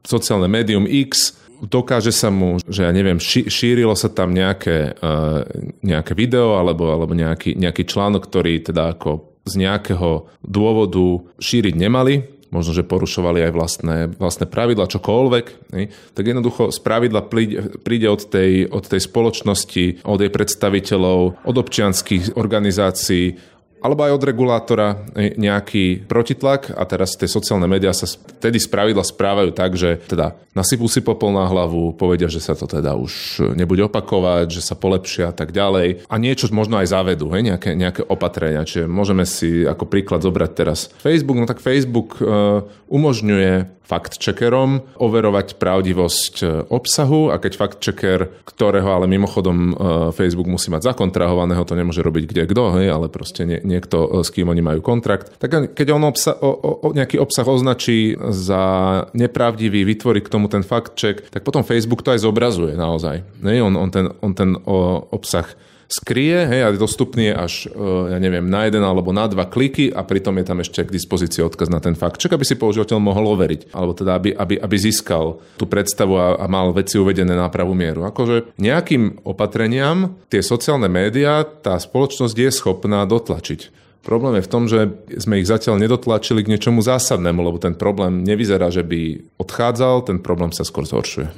sociálne 0.04 0.49
médium 0.49 0.88
X, 0.88 1.37
dokáže 1.59 2.14
sa 2.14 2.30
mu, 2.30 2.57
že 2.64 2.87
ja 2.87 2.92
neviem, 2.95 3.18
šírilo 3.21 3.92
sa 3.99 4.09
tam 4.09 4.33
nejaké, 4.33 4.95
uh, 4.95 5.42
nejaké 5.85 6.12
video 6.14 6.57
alebo, 6.57 6.88
alebo 6.88 7.12
nejaký, 7.12 7.59
nejaký 7.59 7.85
článok, 7.85 8.30
ktorý 8.30 8.62
teda 8.62 8.97
ako 8.97 9.37
z 9.49 9.64
nejakého 9.64 10.28
dôvodu 10.45 11.25
šíriť 11.40 11.75
nemali, 11.75 12.38
možno, 12.49 12.73
že 12.73 12.87
porušovali 12.87 13.45
aj 13.49 13.52
vlastné, 13.52 13.97
vlastné 14.17 14.47
pravidla, 14.49 14.90
čokoľvek, 14.90 15.47
ne? 15.76 15.93
tak 16.17 16.25
jednoducho 16.25 16.73
z 16.73 16.78
pravidla 16.81 17.25
príde, 17.28 18.09
od, 18.09 18.23
tej, 18.25 18.69
od 18.69 18.85
tej 18.88 19.00
spoločnosti, 19.05 20.05
od 20.05 20.19
jej 20.21 20.33
predstaviteľov, 20.33 21.45
od 21.45 21.57
občianských 21.57 22.37
organizácií, 22.37 23.37
alebo 23.79 24.07
aj 24.07 24.13
od 24.15 24.27
regulátora 24.27 24.89
nejaký 25.17 26.07
protitlak 26.07 26.75
a 26.75 26.83
teraz 26.85 27.15
tie 27.15 27.31
sociálne 27.31 27.71
médiá 27.71 27.95
sa 27.95 28.07
vtedy 28.09 28.59
spravidla 28.59 29.07
správajú 29.07 29.51
tak, 29.55 29.79
že 29.79 30.03
teda 30.11 30.35
nasypú 30.53 30.91
si 30.91 30.99
popol 30.99 31.31
na 31.31 31.47
hlavu, 31.47 31.95
povedia, 31.95 32.27
že 32.27 32.43
sa 32.43 32.59
to 32.59 32.67
teda 32.67 32.99
už 32.99 33.43
nebude 33.55 33.87
opakovať, 33.87 34.51
že 34.51 34.63
sa 34.63 34.75
polepšia 34.75 35.31
a 35.31 35.35
tak 35.35 35.55
ďalej 35.55 36.11
a 36.11 36.15
niečo 36.19 36.51
možno 36.51 36.83
aj 36.83 36.91
zavedú, 36.91 37.31
hej, 37.31 37.55
nejaké, 37.55 37.79
nejaké 37.79 38.03
opatrenia. 38.03 38.67
Čiže 38.67 38.91
môžeme 38.91 39.23
si 39.23 39.63
ako 39.63 39.87
príklad 39.87 40.27
zobrať 40.27 40.51
teraz 40.59 40.91
Facebook, 40.99 41.39
no 41.39 41.47
tak 41.47 41.63
Facebook 41.63 42.19
uh, 42.19 42.67
umožňuje 42.91 43.79
fact-checkerom 43.89 45.01
overovať 45.01 45.57
pravdivosť 45.57 46.35
e, 46.45 46.47
obsahu 46.69 47.33
a 47.33 47.41
keď 47.41 47.53
fact-checker, 47.57 48.21
ktorého 48.45 48.85
ale 48.85 49.09
mimochodom 49.09 49.57
e, 49.57 49.75
Facebook 50.13 50.45
musí 50.45 50.69
mať 50.69 50.93
zakontrahovaného, 50.93 51.65
to 51.65 51.73
nemôže 51.73 52.05
robiť 52.05 52.29
kde 52.29 52.43
kto, 52.53 52.65
hej, 52.77 52.93
ale 52.93 53.09
proste 53.09 53.49
nie, 53.49 53.65
niekto, 53.69 54.09
e, 54.09 54.25
s 54.25 54.33
kým 54.33 54.49
oni 54.49 54.65
majú 54.65 54.81
kontrakt, 54.81 55.37
tak 55.37 55.77
keď 55.77 55.87
on 55.93 56.09
obsa- 56.09 56.41
o, 56.41 56.51
o, 56.81 56.89
nejaký 56.97 57.21
obsah 57.21 57.45
označí 57.45 58.17
za 58.33 58.63
nepravdivý, 59.13 59.85
vytvorí 59.85 60.25
k 60.25 60.33
tomu 60.33 60.49
ten 60.49 60.65
fact-check, 60.65 61.29
tak 61.29 61.45
potom 61.45 61.61
Facebook 61.61 62.01
to 62.01 62.17
aj 62.17 62.25
zobrazuje 62.25 62.73
naozaj. 62.73 63.21
Hej, 63.45 63.61
on, 63.61 63.77
on 63.77 63.91
ten, 63.93 64.09
on 64.25 64.33
ten 64.33 64.57
o, 64.65 65.05
obsah 65.13 65.45
skrie 65.88 66.45
hej, 66.45 66.61
a 66.62 66.68
je 66.68 66.76
dostupný 66.76 67.33
až, 67.33 67.66
e, 67.66 68.12
ja 68.12 68.18
neviem, 68.21 68.45
na 68.45 68.68
jeden 68.68 68.85
alebo 68.85 69.11
na 69.11 69.25
dva 69.25 69.49
kliky 69.49 69.88
a 69.88 70.04
pritom 70.04 70.37
je 70.37 70.45
tam 70.45 70.61
ešte 70.61 70.85
k 70.85 70.92
dispozícii 70.92 71.40
odkaz 71.40 71.73
na 71.73 71.80
ten 71.80 71.97
fakt. 71.97 72.21
Čak, 72.21 72.37
aby 72.37 72.45
si 72.45 72.61
používateľ 72.61 73.00
mohol 73.00 73.33
overiť, 73.33 73.73
alebo 73.73 73.97
teda 73.97 74.21
aby, 74.21 74.37
aby, 74.37 74.54
aby 74.61 74.76
získal 74.76 75.40
tú 75.57 75.64
predstavu 75.64 76.14
a, 76.21 76.37
a 76.37 76.45
mal 76.45 76.76
veci 76.76 77.00
uvedené 77.00 77.33
na 77.33 77.49
pravú 77.49 77.73
mieru. 77.73 78.04
Akože 78.04 78.52
nejakým 78.61 79.25
opatreniam 79.25 80.21
tie 80.28 80.45
sociálne 80.45 80.92
médiá 80.92 81.42
tá 81.42 81.80
spoločnosť 81.80 82.37
je 82.37 82.50
schopná 82.52 83.09
dotlačiť. 83.09 83.88
Problém 84.07 84.40
je 84.40 84.47
v 84.47 84.52
tom, 84.52 84.64
že 84.71 84.88
sme 85.21 85.43
ich 85.43 85.50
zatiaľ 85.50 85.76
nedotlačili 85.83 86.40
k 86.40 86.50
niečomu 86.55 86.81
zásadnému, 86.81 87.45
lebo 87.45 87.59
ten 87.61 87.76
problém 87.76 88.25
nevyzerá, 88.25 88.73
že 88.73 88.87
by 88.87 89.35
odchádzal, 89.37 90.09
ten 90.09 90.19
problém 90.23 90.55
sa 90.55 90.64
skôr 90.64 90.88
zhoršuje. 90.88 91.28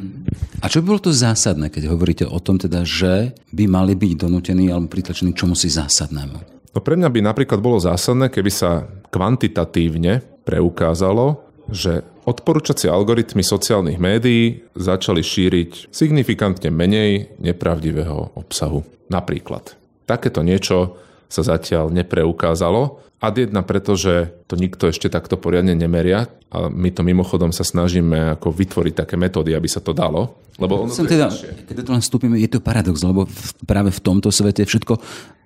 A 0.63 0.67
čo 0.71 0.85
by 0.85 0.87
bolo 0.87 1.01
to 1.03 1.13
zásadné, 1.13 1.73
keď 1.73 1.91
hovoríte 1.91 2.25
o 2.29 2.39
tom 2.39 2.61
teda, 2.61 2.87
že 2.87 3.35
by 3.51 3.65
mali 3.67 3.97
byť 3.97 4.13
donútení 4.15 4.71
alebo 4.71 4.93
pritlačení 4.93 5.35
čomu 5.35 5.59
si 5.59 5.73
zásadnému? 5.73 6.39
No 6.71 6.79
pre 6.79 6.95
mňa 6.95 7.11
by 7.11 7.21
napríklad 7.27 7.59
bolo 7.59 7.83
zásadné, 7.83 8.31
keby 8.31 8.51
sa 8.55 8.87
kvantitatívne 9.11 10.23
preukázalo, 10.47 11.43
že 11.71 12.07
odporúčacie 12.27 12.87
algoritmy 12.87 13.43
sociálnych 13.43 13.99
médií 13.99 14.63
začali 14.79 15.23
šíriť 15.23 15.91
signifikantne 15.91 16.71
menej 16.71 17.35
nepravdivého 17.43 18.39
obsahu. 18.39 18.87
Napríklad. 19.11 19.75
Takéto 20.07 20.47
niečo 20.47 20.99
sa 21.31 21.47
zatiaľ 21.47 21.95
nepreukázalo. 21.95 22.99
Ad 23.21 23.37
jedna, 23.39 23.63
pretože 23.63 24.33
to 24.51 24.59
nikto 24.59 24.91
ešte 24.91 25.07
takto 25.13 25.39
poriadne 25.39 25.77
nemeria 25.77 26.27
a 26.51 26.67
my 26.67 26.91
to 26.91 27.07
mimochodom 27.07 27.55
sa 27.55 27.63
snažíme 27.63 28.35
ako 28.35 28.51
vytvoriť 28.51 28.95
také 28.97 29.15
metódy, 29.15 29.55
aby 29.55 29.69
sa 29.71 29.79
to 29.79 29.95
dalo. 29.95 30.41
Lebo 30.59 30.85
ono 30.85 30.91
Som 30.91 31.07
teda, 31.07 31.31
keď 31.69 31.85
to 31.87 31.93
len 31.95 32.03
vstúpime, 32.03 32.37
je 32.41 32.51
to 32.51 32.65
paradox, 32.65 33.01
lebo 33.05 33.29
práve 33.69 33.95
v 33.95 34.01
tomto 34.03 34.33
svete 34.33 34.67
všetko 34.67 34.99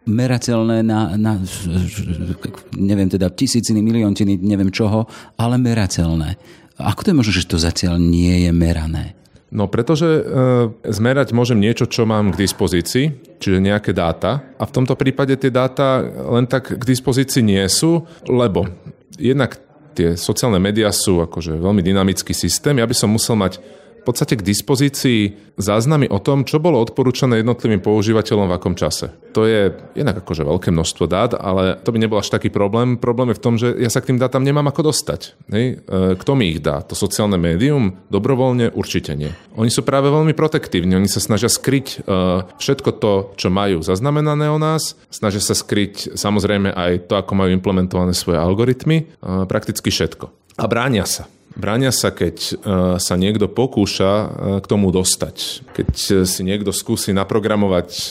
merateľné 0.08 0.86
na, 0.86 1.18
na 1.18 1.36
neviem 2.76 3.10
teda 3.10 3.28
tisíciny, 3.32 3.82
miliontiny, 3.82 4.40
neviem 4.40 4.72
čoho, 4.72 5.04
ale 5.36 5.58
merateľné. 5.60 6.38
Ako 6.78 7.06
to 7.06 7.10
je 7.10 7.18
možné, 7.18 7.32
že 7.42 7.50
to 7.50 7.58
zatiaľ 7.58 7.98
nie 7.98 8.48
je 8.48 8.50
merané? 8.50 9.18
No 9.52 9.68
pretože 9.68 10.08
e, 10.08 10.22
zmerať 10.88 11.36
môžem 11.36 11.60
niečo, 11.60 11.84
čo 11.84 12.08
mám 12.08 12.32
k 12.32 12.40
dispozícii, 12.42 13.38
čiže 13.38 13.60
nejaké 13.60 13.92
dáta. 13.92 14.40
A 14.56 14.64
v 14.64 14.74
tomto 14.74 14.96
prípade 14.96 15.36
tie 15.36 15.52
dáta 15.52 16.00
len 16.32 16.48
tak 16.48 16.74
k 16.74 16.82
dispozícii 16.82 17.44
nie 17.44 17.62
sú, 17.68 18.08
lebo 18.26 18.66
jednak 19.14 19.60
tie 19.94 20.18
sociálne 20.18 20.58
médiá 20.58 20.90
sú 20.90 21.22
akože 21.22 21.54
veľmi 21.54 21.80
dynamický 21.84 22.34
systém. 22.34 22.82
Ja 22.82 22.88
by 22.88 22.96
som 22.98 23.14
musel 23.14 23.38
mať 23.38 23.62
podstate 24.04 24.36
k 24.36 24.46
dispozícii 24.46 25.20
záznamy 25.56 26.10
o 26.10 26.18
tom, 26.18 26.44
čo 26.44 26.58
bolo 26.58 26.82
odporúčané 26.82 27.40
jednotlivým 27.40 27.80
používateľom 27.80 28.50
v 28.50 28.56
akom 28.56 28.74
čase. 28.74 29.10
To 29.34 29.46
je 29.48 29.70
jednak 29.94 30.20
akože 30.22 30.46
veľké 30.46 30.70
množstvo 30.70 31.04
dát, 31.10 31.34
ale 31.34 31.78
to 31.82 31.90
by 31.90 31.98
nebol 31.98 32.18
až 32.20 32.30
taký 32.30 32.50
problém. 32.50 32.98
Problém 32.98 33.32
je 33.32 33.38
v 33.38 33.44
tom, 33.44 33.54
že 33.58 33.74
ja 33.78 33.90
sa 33.90 34.02
k 34.02 34.12
tým 34.12 34.18
dátam 34.18 34.42
nemám 34.42 34.70
ako 34.70 34.94
dostať. 34.94 35.20
Hej? 35.50 35.82
E, 35.82 36.14
kto 36.18 36.32
mi 36.38 36.54
ich 36.54 36.62
dá? 36.62 36.82
To 36.86 36.94
sociálne 36.94 37.38
médium? 37.38 37.98
Dobrovoľne? 38.10 38.74
Určite 38.74 39.14
nie. 39.18 39.30
Oni 39.58 39.70
sú 39.70 39.82
práve 39.82 40.10
veľmi 40.10 40.34
protektívni. 40.34 40.98
Oni 40.98 41.10
sa 41.10 41.22
snažia 41.22 41.50
skryť 41.50 41.86
e, 41.86 41.96
všetko 42.58 42.90
to, 42.98 43.12
čo 43.38 43.48
majú 43.50 43.82
zaznamenané 43.82 44.50
o 44.50 44.58
nás. 44.58 44.94
Snažia 45.10 45.42
sa 45.42 45.54
skryť 45.54 46.18
samozrejme 46.18 46.74
aj 46.74 47.10
to, 47.10 47.14
ako 47.18 47.32
majú 47.34 47.50
implementované 47.54 48.14
svoje 48.14 48.38
algoritmy. 48.38 48.96
E, 49.02 49.44
prakticky 49.46 49.90
všetko. 49.90 50.30
A 50.58 50.70
bránia 50.70 51.02
sa. 51.06 51.26
Bránia 51.54 51.94
sa, 51.94 52.10
keď 52.10 52.36
e, 52.42 52.52
sa 52.98 53.14
niekto 53.14 53.46
pokúša 53.46 54.10
e, 54.10 54.26
k 54.58 54.66
tomu 54.66 54.90
dostať. 54.90 55.62
Keď 55.70 55.90
e, 55.94 56.12
si 56.26 56.42
niekto 56.42 56.74
skúsi 56.74 57.14
naprogramovať 57.14 58.10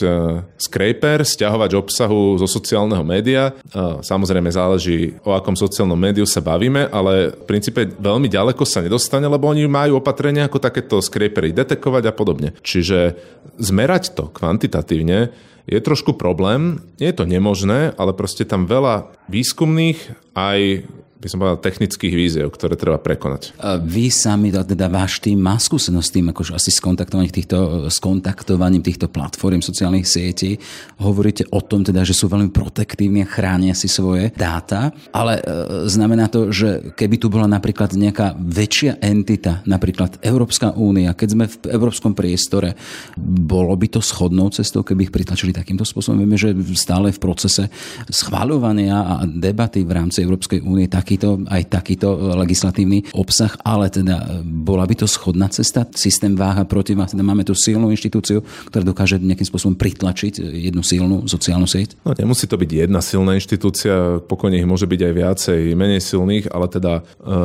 scraper, 0.56 1.20
stiahovať 1.22 1.76
obsahu 1.76 2.40
zo 2.40 2.48
sociálneho 2.48 3.04
média. 3.04 3.52
Samozrejme 4.00 4.48
záleží, 4.48 5.16
o 5.26 5.36
akom 5.36 5.52
sociálnom 5.52 5.98
médiu 5.98 6.24
sa 6.24 6.40
bavíme, 6.40 6.88
ale 6.88 7.36
v 7.36 7.44
princípe 7.44 7.84
veľmi 7.84 8.32
ďaleko 8.32 8.64
sa 8.64 8.80
nedostane, 8.80 9.28
lebo 9.28 9.50
oni 9.50 9.68
majú 9.68 10.00
opatrenia 10.00 10.48
ako 10.48 10.58
takéto 10.62 10.96
scrapery 11.04 11.52
detekovať 11.52 12.04
a 12.08 12.12
podobne. 12.16 12.56
Čiže 12.64 13.16
zmerať 13.60 14.16
to 14.16 14.24
kvantitatívne 14.32 15.34
je 15.64 15.78
trošku 15.80 16.16
problém. 16.16 16.80
Nie 17.00 17.12
je 17.12 17.24
to 17.24 17.28
nemožné, 17.28 17.96
ale 17.96 18.12
proste 18.16 18.44
tam 18.44 18.68
veľa 18.68 19.12
výskumných 19.28 20.32
aj 20.36 20.84
by 21.24 21.28
som 21.32 21.40
povedal, 21.40 21.64
technických 21.64 22.12
víziev, 22.12 22.52
ktoré 22.52 22.76
treba 22.76 23.00
prekonať. 23.00 23.56
A 23.56 23.80
vy 23.80 24.12
sami, 24.12 24.52
teda 24.52 24.92
váš 24.92 25.24
tým 25.24 25.40
má 25.40 25.56
skúsenosť 25.56 26.04
s 26.04 26.12
tým, 26.12 26.26
akože 26.28 26.52
asi 26.52 26.68
s 26.68 26.84
kontaktovaním 26.84 27.32
týchto, 27.32 27.88
s 27.88 27.96
kontaktovaním 27.96 28.84
týchto 28.84 29.08
platform 29.08 29.64
sociálnych 29.64 30.04
sietí. 30.04 30.60
Hovoríte 31.00 31.48
o 31.48 31.64
tom 31.64 31.80
teda, 31.80 32.04
že 32.04 32.12
sú 32.12 32.28
veľmi 32.28 32.52
protektívni 32.52 33.24
a 33.24 33.30
chránia 33.30 33.72
si 33.72 33.88
svoje 33.88 34.36
dáta, 34.36 34.92
ale 35.16 35.40
e, 35.40 35.42
znamená 35.88 36.28
to, 36.28 36.52
že 36.52 36.92
keby 36.92 37.16
tu 37.16 37.32
bola 37.32 37.48
napríklad 37.48 37.96
nejaká 37.96 38.36
väčšia 38.36 39.00
entita, 39.00 39.64
napríklad 39.64 40.20
Európska 40.20 40.76
únia, 40.76 41.16
keď 41.16 41.28
sme 41.32 41.44
v 41.48 41.56
európskom 41.72 42.12
priestore, 42.12 42.76
bolo 43.16 43.72
by 43.80 43.96
to 43.96 44.04
schodnou 44.04 44.52
cestou, 44.52 44.84
keby 44.84 45.08
ich 45.08 45.14
pritlačili 45.14 45.56
takýmto 45.56 45.88
spôsobom. 45.88 46.20
Vieme, 46.20 46.36
že 46.36 46.52
stále 46.76 47.14
v 47.14 47.22
procese 47.22 47.72
schváľovania 48.12 48.96
a 49.00 49.14
debaty 49.24 49.86
v 49.86 49.94
rámci 49.94 50.20
Európskej 50.20 50.60
únie 50.60 50.90
taký 50.90 51.13
takýto, 51.14 51.46
aj 51.46 51.62
takýto 51.70 52.08
e, 52.10 52.18
legislatívny 52.42 52.98
obsah, 53.14 53.54
ale 53.62 53.86
teda 53.86 54.16
e, 54.18 54.42
bola 54.42 54.82
by 54.82 54.94
to 54.98 55.06
schodná 55.06 55.46
cesta, 55.46 55.86
systém 55.94 56.34
váha 56.34 56.66
proti 56.66 56.98
vás, 56.98 57.14
teda 57.14 57.22
máme 57.22 57.46
tu 57.46 57.54
silnú 57.54 57.94
inštitúciu, 57.94 58.42
ktorá 58.66 58.82
dokáže 58.82 59.22
nejakým 59.22 59.46
spôsobom 59.46 59.78
pritlačiť 59.78 60.42
jednu 60.42 60.82
silnú 60.82 61.30
sociálnu 61.30 61.70
sieť? 61.70 61.94
No 62.02 62.18
nemusí 62.18 62.50
to 62.50 62.58
byť 62.58 62.70
jedna 62.86 62.98
silná 62.98 63.38
inštitúcia, 63.38 64.18
pokojne 64.26 64.58
ich 64.58 64.66
môže 64.66 64.90
byť 64.90 65.00
aj 65.06 65.12
viacej 65.14 65.60
menej 65.78 66.02
silných, 66.02 66.50
ale 66.50 66.66
teda 66.66 66.92
e, 66.98 67.02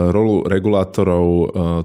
rolu 0.09 0.41
regulátorov 0.49 1.21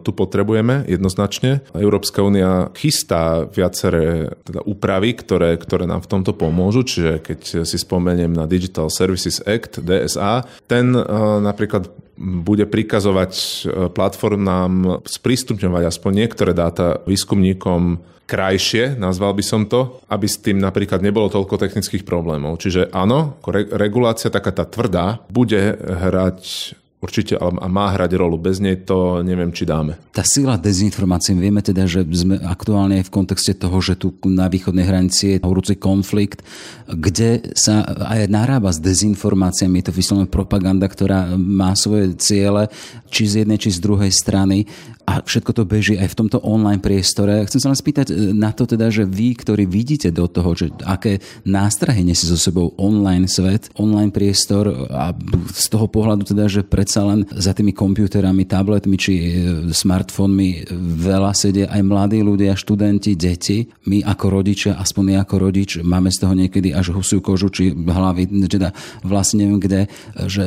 tu 0.06 0.10
potrebujeme 0.14 0.86
jednoznačne. 0.86 1.64
Európska 1.74 2.22
únia 2.22 2.70
chystá 2.78 3.44
viaceré 3.44 4.32
teda 4.46 4.62
úpravy, 4.64 5.12
ktoré, 5.16 5.58
ktoré 5.58 5.84
nám 5.84 6.06
v 6.06 6.10
tomto 6.10 6.32
pomôžu, 6.32 6.86
čiže 6.86 7.20
keď 7.20 7.40
si 7.66 7.76
spomeniem 7.76 8.30
na 8.30 8.46
Digital 8.46 8.88
Services 8.88 9.42
Act, 9.44 9.82
DSA, 9.82 10.46
ten 10.70 10.94
napríklad 11.40 11.73
napríklad 11.74 12.02
bude 12.14 12.64
prikazovať 12.70 13.32
e, 13.34 13.46
platformám 13.90 15.02
sprístupňovať 15.02 15.82
aspoň 15.90 16.12
niektoré 16.14 16.54
dáta 16.54 17.02
výskumníkom 17.10 17.98
krajšie, 18.24 18.96
nazval 18.96 19.36
by 19.36 19.44
som 19.44 19.68
to, 19.68 20.00
aby 20.08 20.24
s 20.24 20.40
tým 20.40 20.56
napríklad 20.56 21.04
nebolo 21.04 21.28
toľko 21.28 21.60
technických 21.60 22.06
problémov. 22.08 22.56
Čiže 22.62 22.88
áno, 22.94 23.36
regulácia 23.74 24.32
taká 24.32 24.54
tá 24.54 24.64
tvrdá 24.64 25.20
bude 25.28 25.76
hrať 25.76 26.72
určite 27.04 27.36
a 27.36 27.68
má 27.68 27.92
hrať 27.92 28.16
rolu. 28.16 28.40
Bez 28.40 28.64
nej 28.64 28.80
to 28.80 29.20
neviem, 29.20 29.52
či 29.52 29.68
dáme. 29.68 30.00
Tá 30.16 30.24
sila 30.24 30.56
dezinformácií, 30.56 31.36
vieme 31.36 31.60
teda, 31.60 31.84
že 31.84 32.00
sme 32.08 32.40
aktuálne 32.40 33.04
aj 33.04 33.12
v 33.12 33.14
kontexte 33.14 33.52
toho, 33.52 33.76
že 33.84 34.00
tu 34.00 34.16
na 34.24 34.48
východnej 34.48 34.88
hranici 34.88 35.36
je 35.36 35.42
horúci 35.44 35.76
konflikt, 35.76 36.40
kde 36.88 37.52
sa 37.52 37.84
aj 37.84 38.32
narába 38.32 38.72
s 38.72 38.80
dezinformáciami. 38.80 39.84
Je 39.84 39.92
to 39.92 39.98
vyslovene 40.00 40.32
propaganda, 40.32 40.88
ktorá 40.88 41.36
má 41.36 41.76
svoje 41.76 42.16
ciele, 42.16 42.72
či 43.12 43.28
z 43.28 43.34
jednej, 43.44 43.60
či 43.60 43.76
z 43.76 43.84
druhej 43.84 44.08
strany. 44.08 44.64
a 45.04 45.20
všetko 45.20 45.52
to 45.52 45.68
beží 45.68 46.00
aj 46.00 46.16
v 46.16 46.18
tomto 46.24 46.40
online 46.40 46.80
priestore. 46.80 47.44
Chcem 47.44 47.60
sa 47.60 47.68
vás 47.68 47.84
spýtať 47.84 48.08
e, 48.08 48.32
na 48.32 48.56
to 48.56 48.64
teda, 48.64 48.88
že 48.88 49.04
vy, 49.04 49.36
ktorí 49.36 49.68
vidíte 49.68 50.08
do 50.08 50.24
toho, 50.24 50.56
že 50.56 50.72
aké 50.80 51.20
nástrahy 51.44 52.00
nesie 52.00 52.24
so 52.24 52.40
sebou 52.40 52.72
online 52.80 53.28
svet, 53.28 53.68
online 53.76 54.08
priestor 54.08 54.88
a 54.88 55.12
z 55.52 55.66
toho 55.68 55.86
pohľadu 55.92 56.24
teda, 56.24 56.48
že 56.48 56.64
predsa 56.94 57.10
len 57.10 57.26
za 57.26 57.50
tými 57.50 57.74
počítačmi, 57.74 58.46
tabletmi 58.46 58.94
či 58.94 59.12
e, 59.18 59.26
smartfónmi 59.74 60.70
veľa 61.02 61.34
sedia 61.34 61.66
aj 61.66 61.82
mladí 61.82 62.22
ľudia, 62.22 62.54
študenti, 62.54 63.18
deti. 63.18 63.66
My 63.90 64.06
ako 64.06 64.30
rodičia, 64.30 64.78
aspoň 64.78 65.18
ja 65.18 65.26
ako 65.26 65.42
rodič, 65.42 65.82
máme 65.82 66.14
z 66.14 66.22
toho 66.22 66.38
niekedy 66.38 66.70
až 66.70 66.94
husiu 66.94 67.18
kožu 67.18 67.50
či 67.50 67.74
hlavy, 67.74 68.46
teda 68.46 68.70
vlastne 69.02 69.42
neviem 69.42 69.58
kde, 69.58 69.82
že 70.30 70.46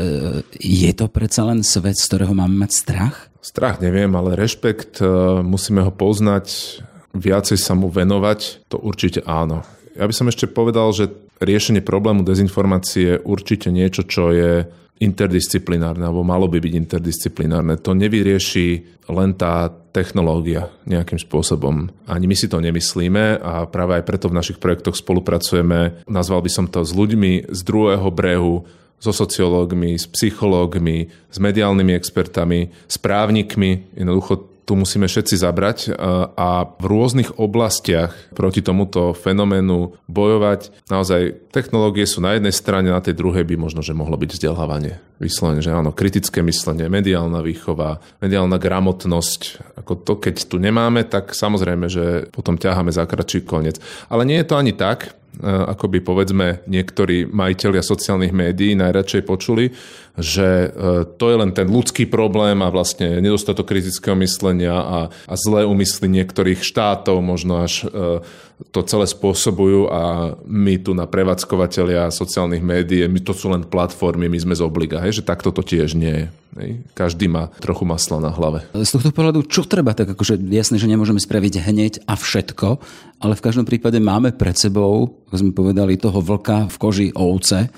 je 0.56 0.92
to 0.96 1.12
predsa 1.12 1.44
len 1.52 1.68
svet, 1.68 2.00
z 2.00 2.08
ktorého 2.08 2.32
máme 2.32 2.64
mať 2.64 2.72
strach? 2.72 3.28
Strach 3.44 3.84
neviem, 3.84 4.16
ale 4.16 4.40
rešpekt, 4.40 5.04
e, 5.04 5.44
musíme 5.44 5.84
ho 5.84 5.92
poznať, 5.92 6.80
viacej 7.12 7.60
sa 7.60 7.76
mu 7.76 7.92
venovať, 7.92 8.72
to 8.72 8.80
určite 8.80 9.20
áno. 9.28 9.68
Ja 10.00 10.08
by 10.08 10.16
som 10.16 10.32
ešte 10.32 10.48
povedal, 10.48 10.96
že 10.96 11.12
riešenie 11.44 11.84
problému 11.84 12.24
dezinformácie 12.24 13.04
je 13.04 13.16
určite 13.20 13.68
niečo, 13.68 14.08
čo 14.08 14.32
je 14.32 14.70
interdisciplinárne, 14.98 16.06
alebo 16.06 16.26
malo 16.26 16.50
by 16.50 16.58
byť 16.58 16.74
interdisciplinárne. 16.74 17.78
To 17.82 17.94
nevyrieši 17.94 18.68
len 19.14 19.38
tá 19.38 19.70
technológia 19.94 20.74
nejakým 20.90 21.18
spôsobom. 21.22 21.90
Ani 22.10 22.26
my 22.26 22.36
si 22.36 22.50
to 22.50 22.62
nemyslíme 22.62 23.40
a 23.40 23.66
práve 23.70 23.98
aj 23.98 24.04
preto 24.04 24.28
v 24.28 24.38
našich 24.38 24.58
projektoch 24.62 24.98
spolupracujeme, 24.98 26.06
nazval 26.10 26.42
by 26.44 26.52
som 26.52 26.66
to 26.68 26.84
s 26.84 26.92
ľuďmi 26.94 27.50
z 27.50 27.60
druhého 27.66 28.10
brehu, 28.12 28.66
so 28.98 29.14
sociológmi, 29.14 29.94
s 29.94 30.10
psychológmi, 30.10 31.06
s 31.30 31.38
mediálnymi 31.38 31.94
expertami, 31.94 32.74
s 32.90 32.98
právnikmi. 32.98 33.94
Jednoducho 33.94 34.57
tu 34.68 34.76
musíme 34.76 35.08
všetci 35.08 35.40
zabrať 35.40 35.96
a 36.36 36.68
v 36.76 36.86
rôznych 36.86 37.40
oblastiach 37.40 38.12
proti 38.36 38.60
tomuto 38.60 39.16
fenoménu 39.16 39.96
bojovať. 40.12 40.92
Naozaj 40.92 41.48
technológie 41.56 42.04
sú 42.04 42.20
na 42.20 42.36
jednej 42.36 42.52
strane, 42.52 42.92
na 42.92 43.00
tej 43.00 43.16
druhej 43.16 43.48
by 43.48 43.56
možno, 43.56 43.80
že 43.80 43.96
mohlo 43.96 44.20
byť 44.20 44.28
vzdelávanie. 44.36 45.00
Vyslovene, 45.24 45.64
že 45.64 45.72
áno, 45.72 45.96
kritické 45.96 46.44
myslenie, 46.44 46.92
mediálna 46.92 47.40
výchova, 47.40 48.04
mediálna 48.20 48.60
gramotnosť. 48.60 49.42
Ako 49.80 50.04
to, 50.04 50.20
keď 50.20 50.36
tu 50.52 50.60
nemáme, 50.60 51.08
tak 51.08 51.32
samozrejme, 51.32 51.88
že 51.88 52.28
potom 52.36 52.60
ťaháme 52.60 52.92
za 52.92 53.08
kratší 53.08 53.48
koniec. 53.48 53.80
Ale 54.12 54.28
nie 54.28 54.36
je 54.44 54.48
to 54.52 54.60
ani 54.60 54.76
tak, 54.76 55.16
ako 55.44 55.86
by 55.94 56.00
povedzme 56.02 56.48
niektorí 56.66 57.30
majiteľia 57.30 57.86
sociálnych 57.86 58.34
médií 58.34 58.74
najradšej 58.74 59.22
počuli, 59.22 59.70
že 60.18 60.48
e, 60.50 60.68
to 61.06 61.26
je 61.30 61.38
len 61.38 61.54
ten 61.54 61.70
ľudský 61.70 62.10
problém 62.10 62.58
a 62.66 62.74
vlastne 62.74 63.22
nedostatok 63.22 63.70
kritického 63.70 64.18
myslenia 64.18 64.74
a, 64.74 65.00
a 65.14 65.34
zlé 65.38 65.70
úmysly 65.70 66.10
niektorých 66.10 66.66
štátov 66.66 67.22
možno 67.22 67.62
až 67.62 67.86
e, 67.86 68.26
to 68.74 68.82
celé 68.82 69.06
spôsobujú 69.06 69.86
a 69.94 70.34
my 70.42 70.82
tu 70.82 70.98
na 70.98 71.06
prevádzkovateľia 71.06 72.10
sociálnych 72.10 72.66
médií, 72.66 73.06
my 73.06 73.22
to 73.22 73.30
sú 73.30 73.54
len 73.54 73.62
platformy, 73.62 74.26
my 74.26 74.40
sme 74.42 74.58
z 74.58 74.66
obliga, 74.66 74.98
hej, 75.06 75.22
že 75.22 75.28
takto 75.28 75.54
to 75.54 75.62
tiež 75.62 75.94
nie 75.94 76.10
je. 76.10 76.28
Hej. 76.58 76.70
Každý 76.98 77.30
má 77.30 77.54
trochu 77.62 77.86
masla 77.86 78.18
na 78.18 78.34
hlave. 78.34 78.66
Z 78.74 78.98
tohto 78.98 79.14
pohľadu, 79.14 79.46
čo 79.46 79.62
treba, 79.62 79.94
tak 79.94 80.10
akože 80.18 80.42
jasné, 80.50 80.82
že 80.82 80.90
nemôžeme 80.90 81.22
spraviť 81.22 81.54
hneď 81.70 81.94
a 82.10 82.18
všetko, 82.18 82.68
ale 83.22 83.34
v 83.38 83.46
každom 83.46 83.70
prípade 83.70 84.02
máme 84.02 84.34
pred 84.34 84.58
sebou, 84.58 85.22
ako 85.30 85.36
sme 85.38 85.52
povedali, 85.54 86.02
toho 86.02 86.18
vlka 86.18 86.66
v 86.74 86.76
koži 86.82 87.08
ovce, 87.14 87.70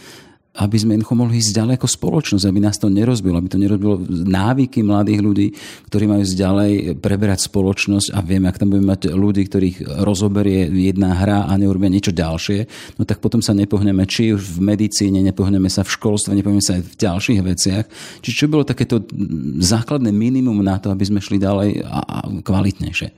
aby 0.60 0.75
sme 0.75 1.00
jednoducho 1.00 1.16
mohli 1.16 1.39
ísť 1.39 1.56
ďalej 1.56 1.74
ako 1.80 1.88
spoločnosť, 1.88 2.44
aby 2.44 2.60
nás 2.60 2.75
to 2.75 2.92
nerozbilo, 2.92 3.39
aby 3.39 3.48
to 3.48 3.56
nerozbilo 3.56 3.96
návyky 4.28 4.84
mladých 4.84 5.20
ľudí, 5.24 5.48
ktorí 5.88 6.04
majú 6.04 6.22
ísť 6.28 6.36
ďalej 6.36 6.72
preberať 7.00 7.48
spoločnosť 7.48 8.12
a 8.12 8.20
vieme, 8.20 8.51
ak 8.51 8.60
tam 8.60 8.75
budeme 8.75 8.92
mať 8.92 9.16
ľudí, 9.16 9.48
ktorých 9.48 10.04
rozoberie 10.04 10.68
jedna 10.68 11.16
hra 11.16 11.48
a 11.48 11.56
neurobia 11.56 11.88
niečo 11.88 12.12
ďalšie, 12.12 12.68
no 13.00 13.08
tak 13.08 13.24
potom 13.24 13.39
sa 13.39 13.56
nepohneme 13.56 14.04
či 14.04 14.36
už 14.36 14.60
v 14.60 14.75
medicíne, 14.75 15.24
nepohneme 15.24 15.72
sa 15.72 15.88
v 15.88 15.96
školstve, 15.96 16.36
nepohneme 16.36 16.60
sa 16.60 16.75
aj 16.75 16.84
v 16.84 16.94
ďalších 17.00 17.39
veciach. 17.39 17.86
Čiže 18.20 18.36
čo 18.36 18.51
bolo 18.51 18.68
takéto 18.68 19.00
základné 19.63 20.12
minimum 20.12 20.60
na 20.60 20.75
to, 20.75 20.92
aby 20.92 21.08
sme 21.08 21.24
šli 21.24 21.39
ďalej 21.39 21.88
a 21.88 22.28
kvalitnejšie? 22.44 23.16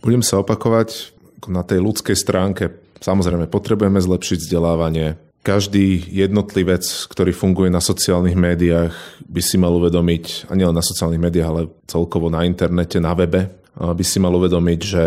Budem 0.00 0.22
sa 0.22 0.38
opakovať 0.40 1.18
na 1.50 1.66
tej 1.66 1.82
ľudskej 1.82 2.16
stránke. 2.16 2.78
Samozrejme, 3.00 3.48
potrebujeme 3.48 3.96
zlepšiť 3.96 4.38
vzdelávanie, 4.44 5.16
každý 5.40 6.04
jednotlivec, 6.12 6.84
ktorý 7.08 7.32
funguje 7.32 7.72
na 7.72 7.80
sociálnych 7.80 8.36
médiách, 8.36 8.92
by 9.24 9.40
si 9.40 9.56
mal 9.56 9.72
uvedomiť, 9.72 10.48
a 10.48 10.56
nielen 10.56 10.76
na 10.76 10.84
sociálnych 10.84 11.22
médiách, 11.22 11.48
ale 11.48 11.62
celkovo 11.88 12.28
na 12.28 12.44
internete, 12.44 13.00
na 13.00 13.16
webe, 13.16 13.48
by 13.76 14.04
si 14.04 14.20
mal 14.20 14.36
uvedomiť, 14.36 14.80
že 14.84 15.04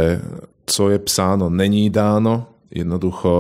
co 0.66 0.84
je 0.90 0.98
psáno, 0.98 1.52
není 1.54 1.92
dáno. 1.94 2.50
Jednoducho 2.74 3.32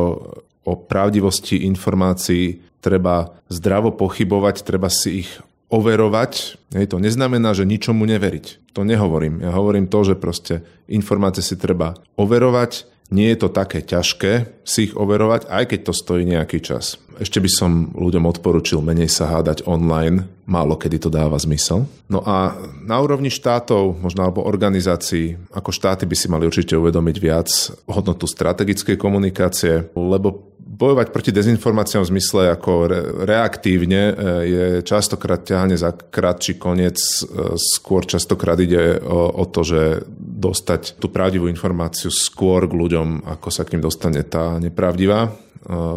o 0.64 0.74
pravdivosti 0.78 1.66
informácií 1.66 2.62
treba 2.84 3.34
zdravo 3.50 3.96
pochybovať, 3.98 4.62
treba 4.62 4.92
si 4.92 5.26
ich 5.26 5.32
overovať. 5.74 6.62
Hej, 6.78 6.94
to 6.94 7.02
neznamená, 7.02 7.58
že 7.58 7.66
ničomu 7.66 8.06
neveriť. 8.06 8.78
To 8.78 8.86
nehovorím. 8.86 9.42
Ja 9.42 9.50
hovorím 9.58 9.90
to, 9.90 10.06
že 10.06 10.14
proste 10.14 10.62
informácie 10.86 11.42
si 11.42 11.58
treba 11.58 11.98
overovať, 12.14 12.94
nie 13.14 13.30
je 13.30 13.46
to 13.46 13.50
také 13.54 13.86
ťažké 13.86 14.64
si 14.66 14.90
ich 14.90 14.94
overovať, 14.98 15.46
aj 15.46 15.64
keď 15.70 15.80
to 15.86 15.94
stojí 15.94 16.26
nejaký 16.26 16.66
čas. 16.66 16.98
Ešte 17.22 17.38
by 17.38 17.46
som 17.46 17.72
ľuďom 17.94 18.26
odporučil 18.26 18.82
menej 18.82 19.06
sa 19.06 19.30
hádať 19.30 19.70
online, 19.70 20.26
málo 20.50 20.74
kedy 20.74 20.98
to 20.98 21.10
dáva 21.14 21.38
zmysel. 21.38 21.86
No 22.10 22.26
a 22.26 22.58
na 22.82 22.98
úrovni 22.98 23.30
štátov, 23.30 24.02
možno 24.02 24.26
alebo 24.26 24.42
organizácií, 24.42 25.38
ako 25.54 25.70
štáty 25.70 26.10
by 26.10 26.16
si 26.18 26.26
mali 26.26 26.50
určite 26.50 26.74
uvedomiť 26.74 27.18
viac 27.22 27.50
hodnotu 27.86 28.26
strategickej 28.26 28.98
komunikácie, 28.98 29.94
lebo 29.94 30.50
bojovať 30.74 31.14
proti 31.14 31.30
dezinformáciám 31.30 32.02
v 32.02 32.12
zmysle 32.18 32.42
ako 32.50 32.72
re, 32.90 33.00
reaktívne 33.30 34.02
e, 34.10 34.14
je 34.44 34.66
častokrát 34.82 35.46
ťahanie 35.46 35.78
za 35.78 35.94
kratší 35.94 36.58
koniec, 36.58 36.98
e, 36.98 37.54
skôr 37.62 38.04
častokrát 38.10 38.58
ide 38.58 38.98
o, 38.98 39.30
o 39.38 39.46
to, 39.46 39.62
že 39.62 39.82
dostať 40.18 40.98
tú 40.98 41.14
pravdivú 41.14 41.46
informáciu 41.46 42.10
skôr 42.10 42.66
k 42.66 42.74
ľuďom, 42.74 43.30
ako 43.30 43.48
sa 43.54 43.62
k 43.64 43.78
ním 43.78 43.86
dostane 43.86 44.26
tá 44.26 44.58
nepravdivá 44.58 45.30
e, 45.30 45.32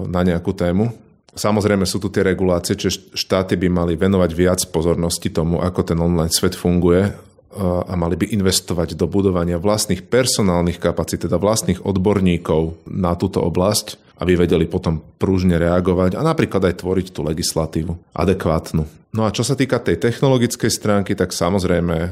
na 0.06 0.20
nejakú 0.20 0.52
tému. 0.52 0.92
Samozrejme 1.36 1.84
sú 1.84 2.00
tu 2.00 2.08
tie 2.08 2.24
regulácie, 2.24 2.76
čiže 2.76 3.12
štáty 3.12 3.60
by 3.60 3.68
mali 3.68 3.92
venovať 3.96 4.30
viac 4.32 4.60
pozornosti 4.72 5.28
tomu, 5.28 5.60
ako 5.60 5.80
ten 5.84 5.98
online 6.00 6.32
svet 6.32 6.56
funguje 6.56 7.12
a 7.56 7.94
mali 7.96 8.20
by 8.20 8.32
investovať 8.36 8.98
do 8.98 9.08
budovania 9.08 9.56
vlastných 9.56 10.04
personálnych 10.04 10.76
kapacít, 10.76 11.24
teda 11.24 11.40
vlastných 11.40 11.84
odborníkov 11.86 12.84
na 12.90 13.16
túto 13.16 13.40
oblasť, 13.40 13.96
aby 14.20 14.32
vedeli 14.36 14.64
potom 14.64 15.00
prúžne 15.20 15.60
reagovať 15.60 16.16
a 16.16 16.24
napríklad 16.24 16.72
aj 16.72 16.80
tvoriť 16.80 17.06
tú 17.12 17.20
legislatívu 17.24 17.92
adekvátnu. 18.16 18.84
No 19.16 19.24
a 19.24 19.32
čo 19.32 19.40
sa 19.40 19.56
týka 19.56 19.80
tej 19.80 19.96
technologickej 19.96 20.68
stránky, 20.68 21.16
tak 21.16 21.32
samozrejme 21.32 21.96
e, 21.96 22.10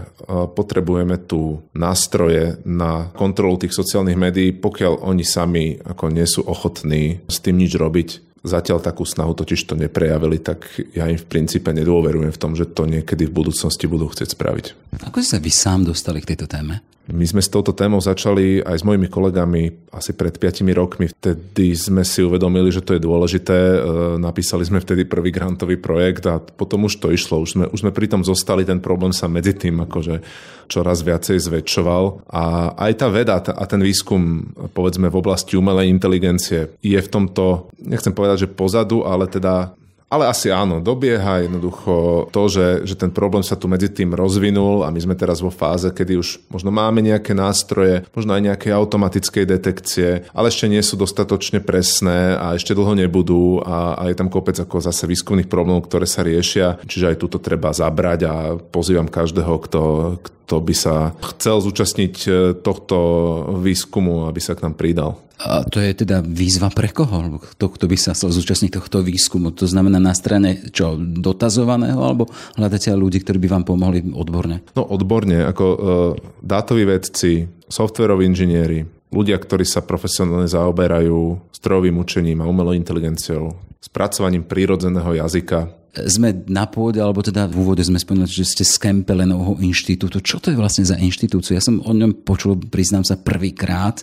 potrebujeme 0.57 1.21
tu 1.21 1.61
nástroje 1.77 2.57
na 2.65 3.13
kontrolu 3.13 3.61
tých 3.61 3.77
sociálnych 3.77 4.17
médií, 4.17 4.57
pokiaľ 4.57 5.05
oni 5.05 5.21
sami 5.21 5.77
ako 5.85 6.05
nie 6.09 6.25
sú 6.25 6.49
ochotní 6.49 7.21
s 7.29 7.45
tým 7.45 7.61
nič 7.61 7.77
robiť, 7.77 8.09
Zatiaľ 8.45 8.85
takú 8.85 9.09
snahu 9.09 9.33
totiž 9.33 9.65
to 9.65 9.73
neprejavili, 9.73 10.37
tak 10.37 10.69
ja 10.93 11.09
im 11.09 11.17
v 11.17 11.25
princípe 11.25 11.73
nedôverujem 11.73 12.29
v 12.29 12.41
tom, 12.41 12.53
že 12.53 12.69
to 12.69 12.85
niekedy 12.85 13.25
v 13.25 13.33
budúcnosti 13.33 13.89
budú 13.89 14.13
chcieť 14.13 14.37
spraviť. 14.37 14.67
Ako 15.09 15.25
ste 15.25 15.37
sa 15.37 15.39
vy 15.41 15.49
sám 15.49 15.89
dostali 15.89 16.21
k 16.21 16.37
tejto 16.37 16.45
téme? 16.45 16.85
My 17.05 17.29
sme 17.29 17.45
s 17.45 17.53
touto 17.53 17.77
témou 17.77 18.01
začali 18.01 18.65
aj 18.65 18.81
s 18.81 18.87
mojimi 18.87 19.13
kolegami 19.13 19.93
asi 19.93 20.17
pred 20.17 20.41
5 20.41 20.65
rokmi. 20.73 21.13
Vtedy 21.13 21.77
sme 21.77 22.01
si 22.01 22.25
uvedomili, 22.25 22.73
že 22.73 22.81
to 22.81 22.97
je 22.97 23.05
dôležité. 23.05 23.53
E, 23.53 23.79
napísali 24.17 24.65
sme 24.65 24.81
vtedy 24.81 25.05
prvý 25.05 25.29
grantový 25.29 25.77
projekt 25.77 26.25
a 26.25 26.41
potom 26.41 26.89
už 26.89 27.05
to 27.05 27.13
išlo. 27.13 27.45
Už 27.45 27.51
sme, 27.61 27.65
už 27.69 27.85
sme 27.85 27.93
pri 27.93 28.09
tom 28.09 28.25
zostali, 28.25 28.65
ten 28.65 28.81
problém 28.81 29.13
sa 29.13 29.29
medzi 29.29 29.53
tým 29.53 29.85
akože 29.85 30.25
čoraz 30.73 31.05
viacej 31.05 31.45
zväčšoval. 31.45 32.25
A 32.33 32.73
aj 32.73 32.93
tá 32.97 33.13
veda 33.13 33.37
a 33.37 33.65
ten 33.69 33.85
výskum, 33.85 34.57
povedzme 34.73 35.13
v 35.13 35.21
oblasti 35.21 35.61
umelej 35.61 35.93
inteligencie, 35.93 36.73
je 36.81 36.97
v 36.97 37.09
tomto, 37.13 37.69
nechcem 37.85 38.17
povedať, 38.17 38.49
že 38.49 38.55
pozadu, 38.57 39.05
ale 39.05 39.29
teda 39.29 39.77
ale 40.15 40.31
asi 40.31 40.55
áno, 40.55 40.79
dobieha 40.79 41.43
jednoducho 41.43 42.27
to, 42.31 42.43
že, 42.47 42.87
že 42.87 42.95
ten 42.95 43.11
problém 43.11 43.43
sa 43.43 43.59
tu 43.59 43.67
medzi 43.67 43.91
tým 43.91 44.15
rozvinul 44.15 44.87
a 44.87 44.95
my 44.95 45.01
sme 45.03 45.19
teraz 45.19 45.43
vo 45.43 45.51
fáze, 45.51 45.91
kedy 45.91 46.15
už 46.15 46.47
možno 46.47 46.71
máme 46.71 47.03
nejaké 47.03 47.35
nástroje, 47.35 48.07
možno 48.15 48.39
aj 48.39 48.43
nejaké 48.47 48.71
automatickej 48.71 49.45
detekcie, 49.51 50.31
ale 50.31 50.55
ešte 50.55 50.71
nie 50.71 50.79
sú 50.87 50.95
dostatočne 50.95 51.59
presné 51.59 52.39
a 52.39 52.55
ešte 52.55 52.79
dlho 52.79 52.95
nebudú 52.95 53.59
a, 53.67 53.99
a 53.99 54.03
je 54.07 54.15
tam 54.15 54.31
kopec 54.31 54.55
ako 54.55 54.79
zase 54.79 55.11
výskumných 55.11 55.51
problémov, 55.51 55.91
ktoré 55.91 56.07
sa 56.07 56.23
riešia, 56.23 56.79
čiže 56.87 57.11
aj 57.11 57.21
túto 57.21 57.43
treba 57.43 57.75
zabrať 57.75 58.21
a 58.31 58.35
pozývam 58.57 59.11
každého, 59.11 59.59
kto, 59.67 59.83
kto 60.23 60.57
by 60.63 60.75
sa 60.77 60.95
chcel 61.35 61.59
zúčastniť 61.59 62.15
e, 62.25 62.31
tohto 62.55 62.97
výskumu, 63.65 64.31
aby 64.31 64.39
sa 64.39 64.55
k 64.55 64.69
nám 64.69 64.79
pridal. 64.79 65.25
A 65.45 65.67
to 65.67 65.83
je 65.83 66.07
teda 66.07 66.23
výzva 66.23 66.71
pre 66.71 66.95
koho? 66.95 67.43
Kto, 67.43 67.67
kto 67.75 67.85
by 67.91 67.97
sa 67.99 68.15
chcel 68.15 68.31
zúčastniť 68.31 68.79
tohto 68.79 69.03
výskumu? 69.03 69.51
To 69.59 69.67
znamená 69.67 69.99
na 70.05 70.13
strane 70.13 70.69
čo, 70.69 71.01
dotazovaného, 71.01 71.97
alebo 71.97 72.29
hľadáte 72.61 72.93
ľudí, 72.93 73.25
ktorí 73.25 73.41
by 73.41 73.49
vám 73.49 73.65
pomohli 73.65 74.05
odborne? 74.13 74.61
No 74.77 74.85
odborne, 74.85 75.49
ako 75.49 75.65
uh, 75.65 75.79
dátoví 76.45 76.85
vedci, 76.85 77.49
softveroví 77.65 78.29
inžinieri, 78.29 78.85
ľudia, 79.09 79.41
ktorí 79.41 79.65
sa 79.65 79.81
profesionálne 79.81 80.51
zaoberajú 80.51 81.49
strojovým 81.57 81.97
učením 81.97 82.45
a 82.45 82.49
umelou 82.51 82.77
inteligenciou, 82.77 83.57
spracovaním 83.81 84.45
prírodzeného 84.45 85.17
jazyka, 85.25 85.85
sme 85.95 86.35
na 86.51 86.67
pôde, 86.67 86.99
alebo 86.99 87.23
teda 87.23 87.47
v 87.47 87.55
úvode 87.55 87.87
sme 87.87 88.03
spomínali, 88.03 88.27
že 88.27 88.43
ste 88.43 88.67
z 88.67 88.83
Kempelenovho 88.83 89.63
inštitútu. 89.63 90.19
Čo 90.19 90.43
to 90.43 90.51
je 90.51 90.59
vlastne 90.59 90.83
za 90.83 90.99
inštitúciu? 90.99 91.55
Ja 91.55 91.63
som 91.63 91.79
o 91.79 91.93
ňom 91.95 92.27
počul, 92.27 92.59
priznám 92.59 93.07
sa, 93.07 93.15
prvýkrát 93.15 94.03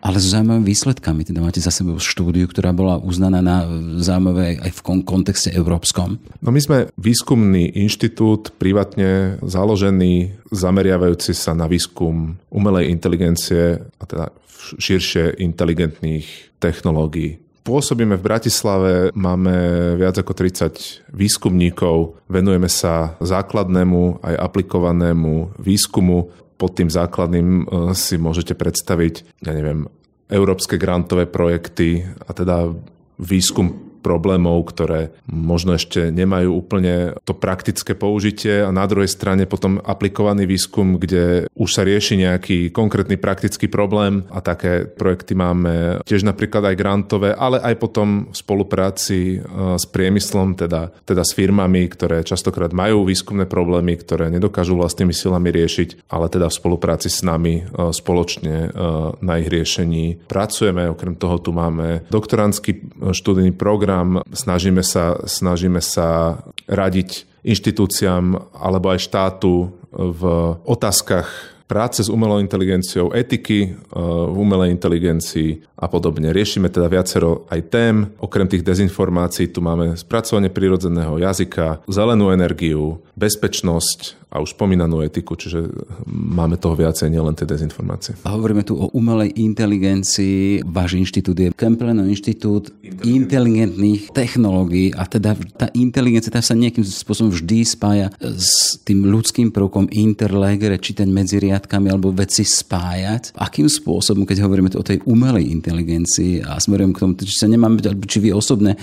ale 0.00 0.16
s 0.16 0.32
zaujímavými 0.32 0.64
výsledkami. 0.64 1.28
Teda 1.28 1.44
máte 1.44 1.60
za 1.60 1.68
sebou 1.68 2.00
štúdiu, 2.00 2.48
ktorá 2.48 2.72
bola 2.72 2.96
uznaná 2.96 3.44
na 3.44 3.68
zaujímavé 4.00 4.60
aj 4.60 4.72
v 4.72 4.80
kontexte 5.04 5.52
európskom. 5.52 6.16
No 6.40 6.48
my 6.50 6.60
sme 6.60 6.78
výskumný 6.96 7.76
inštitút, 7.76 8.56
privátne 8.56 9.36
založený, 9.44 10.40
zameriavajúci 10.48 11.36
sa 11.36 11.52
na 11.52 11.68
výskum 11.68 12.40
umelej 12.48 12.88
inteligencie 12.88 13.76
a 13.76 14.04
teda 14.08 14.32
širšie 14.80 15.40
inteligentných 15.40 16.58
technológií. 16.60 17.40
Pôsobíme 17.60 18.16
v 18.16 18.24
Bratislave, 18.24 18.92
máme 19.12 19.52
viac 20.00 20.16
ako 20.16 20.32
30 20.32 21.12
výskumníkov, 21.12 22.16
venujeme 22.24 22.72
sa 22.72 23.20
základnému 23.20 24.24
aj 24.24 24.34
aplikovanému 24.40 25.60
výskumu. 25.60 26.32
Pod 26.60 26.76
tým 26.76 26.92
základným 26.92 27.48
e, 27.64 27.96
si 27.96 28.20
môžete 28.20 28.52
predstaviť, 28.52 29.40
ja 29.40 29.56
neviem, 29.56 29.88
európske 30.28 30.76
grantové 30.76 31.24
projekty 31.24 32.04
a 32.04 32.30
teda 32.36 32.76
výskum 33.16 33.89
problémov, 34.00 34.72
ktoré 34.72 35.12
možno 35.28 35.76
ešte 35.76 36.08
nemajú 36.08 36.50
úplne 36.56 37.14
to 37.28 37.36
praktické 37.36 37.92
použitie 37.94 38.64
a 38.64 38.72
na 38.72 38.88
druhej 38.88 39.08
strane 39.08 39.44
potom 39.44 39.78
aplikovaný 39.84 40.48
výskum, 40.48 40.96
kde 40.96 41.46
už 41.54 41.70
sa 41.70 41.84
rieši 41.84 42.20
nejaký 42.20 42.58
konkrétny 42.72 43.20
praktický 43.20 43.68
problém 43.68 44.24
a 44.32 44.40
také 44.40 44.88
projekty 44.88 45.36
máme 45.36 46.00
tiež 46.08 46.24
napríklad 46.24 46.72
aj 46.72 46.80
grantové, 46.80 47.30
ale 47.36 47.60
aj 47.60 47.74
potom 47.76 48.32
v 48.32 48.36
spolupráci 48.36 49.18
e, 49.36 49.38
s 49.76 49.84
priemyslom, 49.90 50.56
teda, 50.56 50.94
teda 51.04 51.22
s 51.26 51.36
firmami, 51.36 51.90
ktoré 51.90 52.24
častokrát 52.24 52.72
majú 52.72 53.04
výskumné 53.04 53.44
problémy, 53.44 53.98
ktoré 54.00 54.32
nedokážu 54.32 54.78
vlastnými 54.78 55.12
silami 55.12 55.52
riešiť, 55.52 56.08
ale 56.08 56.32
teda 56.32 56.48
v 56.48 56.56
spolupráci 56.56 57.12
s 57.12 57.20
nami 57.26 57.60
e, 57.60 57.92
spoločne 57.92 58.56
e, 58.66 58.68
na 59.20 59.34
ich 59.36 59.50
riešení 59.50 60.24
pracujeme. 60.30 60.88
Okrem 60.88 61.18
toho 61.18 61.42
tu 61.42 61.50
máme 61.52 62.06
doktorantský 62.08 63.02
študijný 63.12 63.52
program, 63.58 63.89
program, 63.90 64.22
snažíme 64.30 64.86
sa, 64.86 65.18
snažíme 65.26 65.82
sa 65.82 66.38
radiť 66.70 67.26
inštitúciám 67.42 68.54
alebo 68.54 68.94
aj 68.94 69.02
štátu 69.02 69.74
v 69.90 70.22
otázkach 70.62 71.26
práce 71.66 72.02
s 72.02 72.10
umelou 72.10 72.42
inteligenciou, 72.42 73.14
etiky 73.14 73.58
eh, 73.62 73.74
v 74.30 74.34
umelej 74.34 74.74
inteligencii 74.74 75.78
a 75.78 75.86
podobne. 75.90 76.30
Riešime 76.34 76.70
teda 76.70 76.86
viacero 76.86 77.46
aj 77.50 77.60
tém. 77.70 77.96
Okrem 78.22 78.46
tých 78.46 78.66
dezinformácií 78.66 79.50
tu 79.50 79.62
máme 79.62 79.98
spracovanie 79.98 80.50
prírodzeného 80.50 81.18
jazyka, 81.18 81.82
zelenú 81.90 82.30
energiu, 82.30 83.02
bezpečnosť 83.18 84.19
a 84.30 84.38
už 84.38 84.54
spomínanú 84.54 85.02
etiku, 85.02 85.34
čiže 85.34 85.66
máme 86.06 86.54
toho 86.54 86.78
viacej, 86.78 87.10
nielen 87.10 87.34
tie 87.34 87.50
dezinformácie. 87.50 88.14
A 88.22 88.38
hovoríme 88.38 88.62
tu 88.62 88.78
o 88.78 88.86
umelej 88.94 89.34
inteligencii. 89.34 90.62
Váš 90.62 90.94
inštitút 90.94 91.34
je 91.34 91.50
Kemplenov 91.50 92.06
inštitút 92.06 92.70
inteligentných 93.02 94.14
technológií 94.14 94.94
a 94.94 95.02
teda 95.02 95.34
tá 95.58 95.66
inteligencia 95.74 96.30
tá 96.30 96.38
sa 96.38 96.54
nejakým 96.54 96.86
spôsobom 96.86 97.34
vždy 97.34 97.58
spája 97.66 98.06
s 98.22 98.78
tým 98.86 99.02
ľudským 99.10 99.50
prvkom 99.50 99.90
interlegere, 99.90 100.78
čítať 100.78 101.10
medzi 101.10 101.42
riadkami 101.42 101.90
alebo 101.90 102.14
veci 102.14 102.46
spájať. 102.46 103.34
Akým 103.34 103.66
spôsobom, 103.66 104.22
keď 104.22 104.46
hovoríme 104.46 104.70
o 104.78 104.86
tej 104.86 105.02
umelej 105.10 105.50
inteligencii 105.50 106.46
a 106.46 106.62
smerujem 106.62 106.94
k 106.94 107.00
tomu, 107.02 107.12
či 107.18 107.34
sa 107.34 107.50
nemáme, 107.50 107.82
či 107.82 108.22
vy 108.22 108.30
osobne 108.30 108.78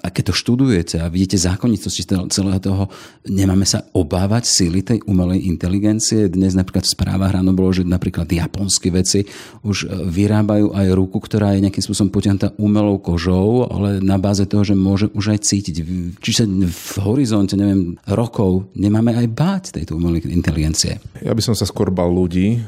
a 0.00 0.08
keď 0.08 0.32
to 0.32 0.34
študujete 0.34 0.96
a 1.04 1.12
vidíte 1.12 1.36
zákonitosti 1.36 2.08
celého 2.32 2.60
toho, 2.64 2.88
nemáme 3.28 3.68
sa 3.68 3.84
obávať 3.92 4.48
síly 4.48 4.80
tej 4.80 5.04
umelej 5.04 5.44
inteligencie. 5.44 6.32
Dnes 6.32 6.56
napríklad 6.56 6.88
v 6.88 6.94
správach 6.96 7.36
ráno 7.36 7.52
bolo, 7.52 7.68
že 7.68 7.84
napríklad 7.84 8.24
japonské 8.24 8.88
veci 8.88 9.28
už 9.60 10.08
vyrábajú 10.08 10.72
aj 10.72 10.86
ruku, 10.96 11.20
ktorá 11.20 11.52
je 11.52 11.68
nejakým 11.68 11.84
spôsobom 11.84 12.08
potiahnutá 12.08 12.56
umelou 12.56 12.96
kožou, 13.04 13.68
ale 13.68 14.00
na 14.00 14.16
báze 14.16 14.48
toho, 14.48 14.64
že 14.64 14.72
môže 14.72 15.12
už 15.12 15.36
aj 15.36 15.44
cítiť. 15.44 15.76
Či 16.24 16.30
sa 16.32 16.48
v 16.48 16.94
horizonte, 17.04 17.52
neviem, 17.52 18.00
rokov 18.08 18.72
nemáme 18.72 19.12
aj 19.12 19.26
báť 19.28 19.64
tejto 19.76 20.00
umelej 20.00 20.24
inteligencie. 20.32 21.04
Ja 21.20 21.36
by 21.36 21.42
som 21.44 21.52
sa 21.52 21.68
skôr 21.68 21.92
bal 21.92 22.08
ľudí, 22.08 22.64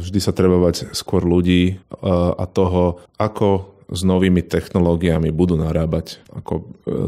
vždy 0.00 0.18
sa 0.24 0.32
treba 0.32 0.56
bať 0.56 0.96
skôr 0.96 1.22
ľudí 1.22 1.76
a 2.02 2.44
toho, 2.48 3.04
ako 3.20 3.73
s 3.88 4.00
novými 4.02 4.40
technológiami 4.44 5.28
budú 5.34 5.60
narábať. 5.60 6.20
Ako 6.32 6.52
e, 6.56 6.62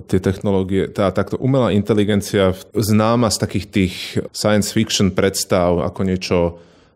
tie 0.04 0.20
technológie, 0.20 0.88
tá 0.92 1.08
takto 1.12 1.40
umelá 1.40 1.72
inteligencia 1.72 2.52
známa 2.76 3.32
z 3.32 3.38
takých 3.40 3.66
tých 3.68 3.94
science 4.32 4.72
fiction 4.72 5.12
predstav 5.12 5.80
ako 5.80 6.00
niečo 6.04 6.38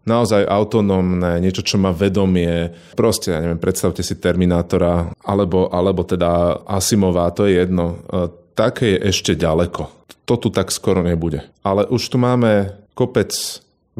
naozaj 0.08 0.48
autonómne, 0.48 1.40
niečo, 1.40 1.62
čo 1.64 1.76
má 1.76 1.92
vedomie. 1.92 2.72
Proste, 2.96 3.36
ja 3.36 3.40
neviem, 3.40 3.60
predstavte 3.60 4.00
si 4.00 4.16
Terminátora, 4.16 5.12
alebo, 5.24 5.68
alebo 5.68 6.02
teda 6.04 6.64
Asimová, 6.64 7.28
to 7.32 7.44
je 7.44 7.60
jedno. 7.60 8.00
E, 8.08 8.28
také 8.56 8.96
je 8.96 9.12
ešte 9.12 9.32
ďaleko. 9.36 9.88
To 10.28 10.34
tu 10.36 10.48
tak 10.52 10.70
skoro 10.70 11.00
nebude. 11.02 11.42
Ale 11.64 11.88
už 11.88 12.02
tu 12.12 12.16
máme 12.20 12.76
kopec 12.94 13.32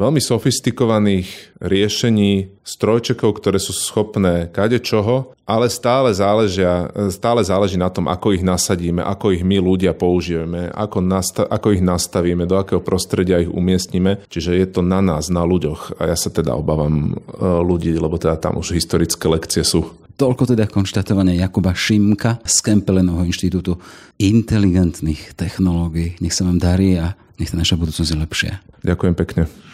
veľmi 0.01 0.17
sofistikovaných 0.17 1.61
riešení 1.61 2.57
strojčekov, 2.65 3.37
ktoré 3.37 3.61
sú 3.61 3.77
schopné 3.77 4.49
kade 4.49 4.81
čoho, 4.81 5.37
ale 5.45 5.69
stále, 5.69 6.09
záležia, 6.15 6.89
stále 7.13 7.45
záleží 7.45 7.77
na 7.77 7.93
tom, 7.93 8.09
ako 8.09 8.33
ich 8.33 8.41
nasadíme, 8.41 9.05
ako 9.05 9.35
ich 9.35 9.43
my 9.45 9.61
ľudia 9.61 9.93
použijeme, 9.93 10.73
ako, 10.73 11.05
nasta- 11.05 11.45
ako 11.45 11.77
ich 11.77 11.83
nastavíme, 11.83 12.49
do 12.49 12.57
akého 12.57 12.81
prostredia 12.81 13.43
ich 13.43 13.51
umiestnime. 13.51 14.23
Čiže 14.31 14.57
je 14.57 14.67
to 14.71 14.81
na 14.81 15.03
nás, 15.03 15.29
na 15.29 15.45
ľuďoch. 15.45 16.01
A 16.01 16.09
ja 16.09 16.17
sa 16.17 16.33
teda 16.33 16.57
obávam 16.57 17.13
e, 17.13 17.43
ľudí, 17.43 17.93
lebo 17.93 18.17
teda 18.17 18.39
tam 18.39 18.57
už 18.57 18.73
historické 18.73 19.27
lekcie 19.27 19.61
sú. 19.61 19.85
Toľko 20.15 20.53
teda 20.53 20.69
konštatovanie 20.69 21.35
Jakuba 21.41 21.73
Šimka 21.73 22.45
z 22.45 22.55
Kempelenovho 22.61 23.25
inštitútu 23.25 23.81
inteligentných 24.21 25.33
technológií. 25.33 26.15
Nech 26.21 26.35
sa 26.35 26.45
vám 26.45 26.61
darí 26.61 26.95
a 26.95 27.17
nech 27.41 27.49
tá 27.49 27.57
naša 27.57 27.75
budúcnosť 27.75 28.11
je 28.13 28.17
lepšia. 28.21 28.53
Ďakujem 28.85 29.15
pekne. 29.17 29.70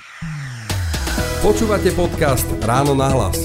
Počúvate 1.38 1.94
podcast 1.94 2.50
Ráno 2.66 2.98
na 2.98 3.14
hlas. 3.14 3.38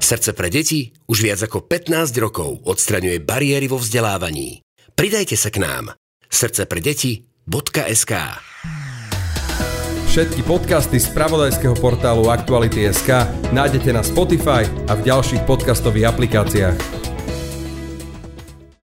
Srdce 0.00 0.32
pre 0.32 0.48
deti 0.48 0.88
už 1.04 1.20
viac 1.20 1.44
ako 1.44 1.68
15 1.68 2.16
rokov 2.16 2.64
odstraňuje 2.64 3.20
bariéry 3.20 3.68
vo 3.68 3.76
vzdelávaní. 3.76 4.64
Pridajte 4.96 5.36
sa 5.36 5.52
k 5.52 5.60
nám. 5.60 5.92
Srdce 6.32 6.64
pre 6.64 6.80
deti.sk 6.80 8.12
Všetky 10.08 10.40
podcasty 10.48 10.96
z 10.96 11.12
pravodajského 11.12 11.76
portálu 11.76 12.32
Aktuality.sk 12.32 13.28
nájdete 13.52 13.92
na 13.92 14.00
Spotify 14.00 14.64
a 14.88 14.96
v 14.96 15.04
ďalších 15.04 15.44
podcastových 15.44 16.08
aplikáciách. 16.08 17.03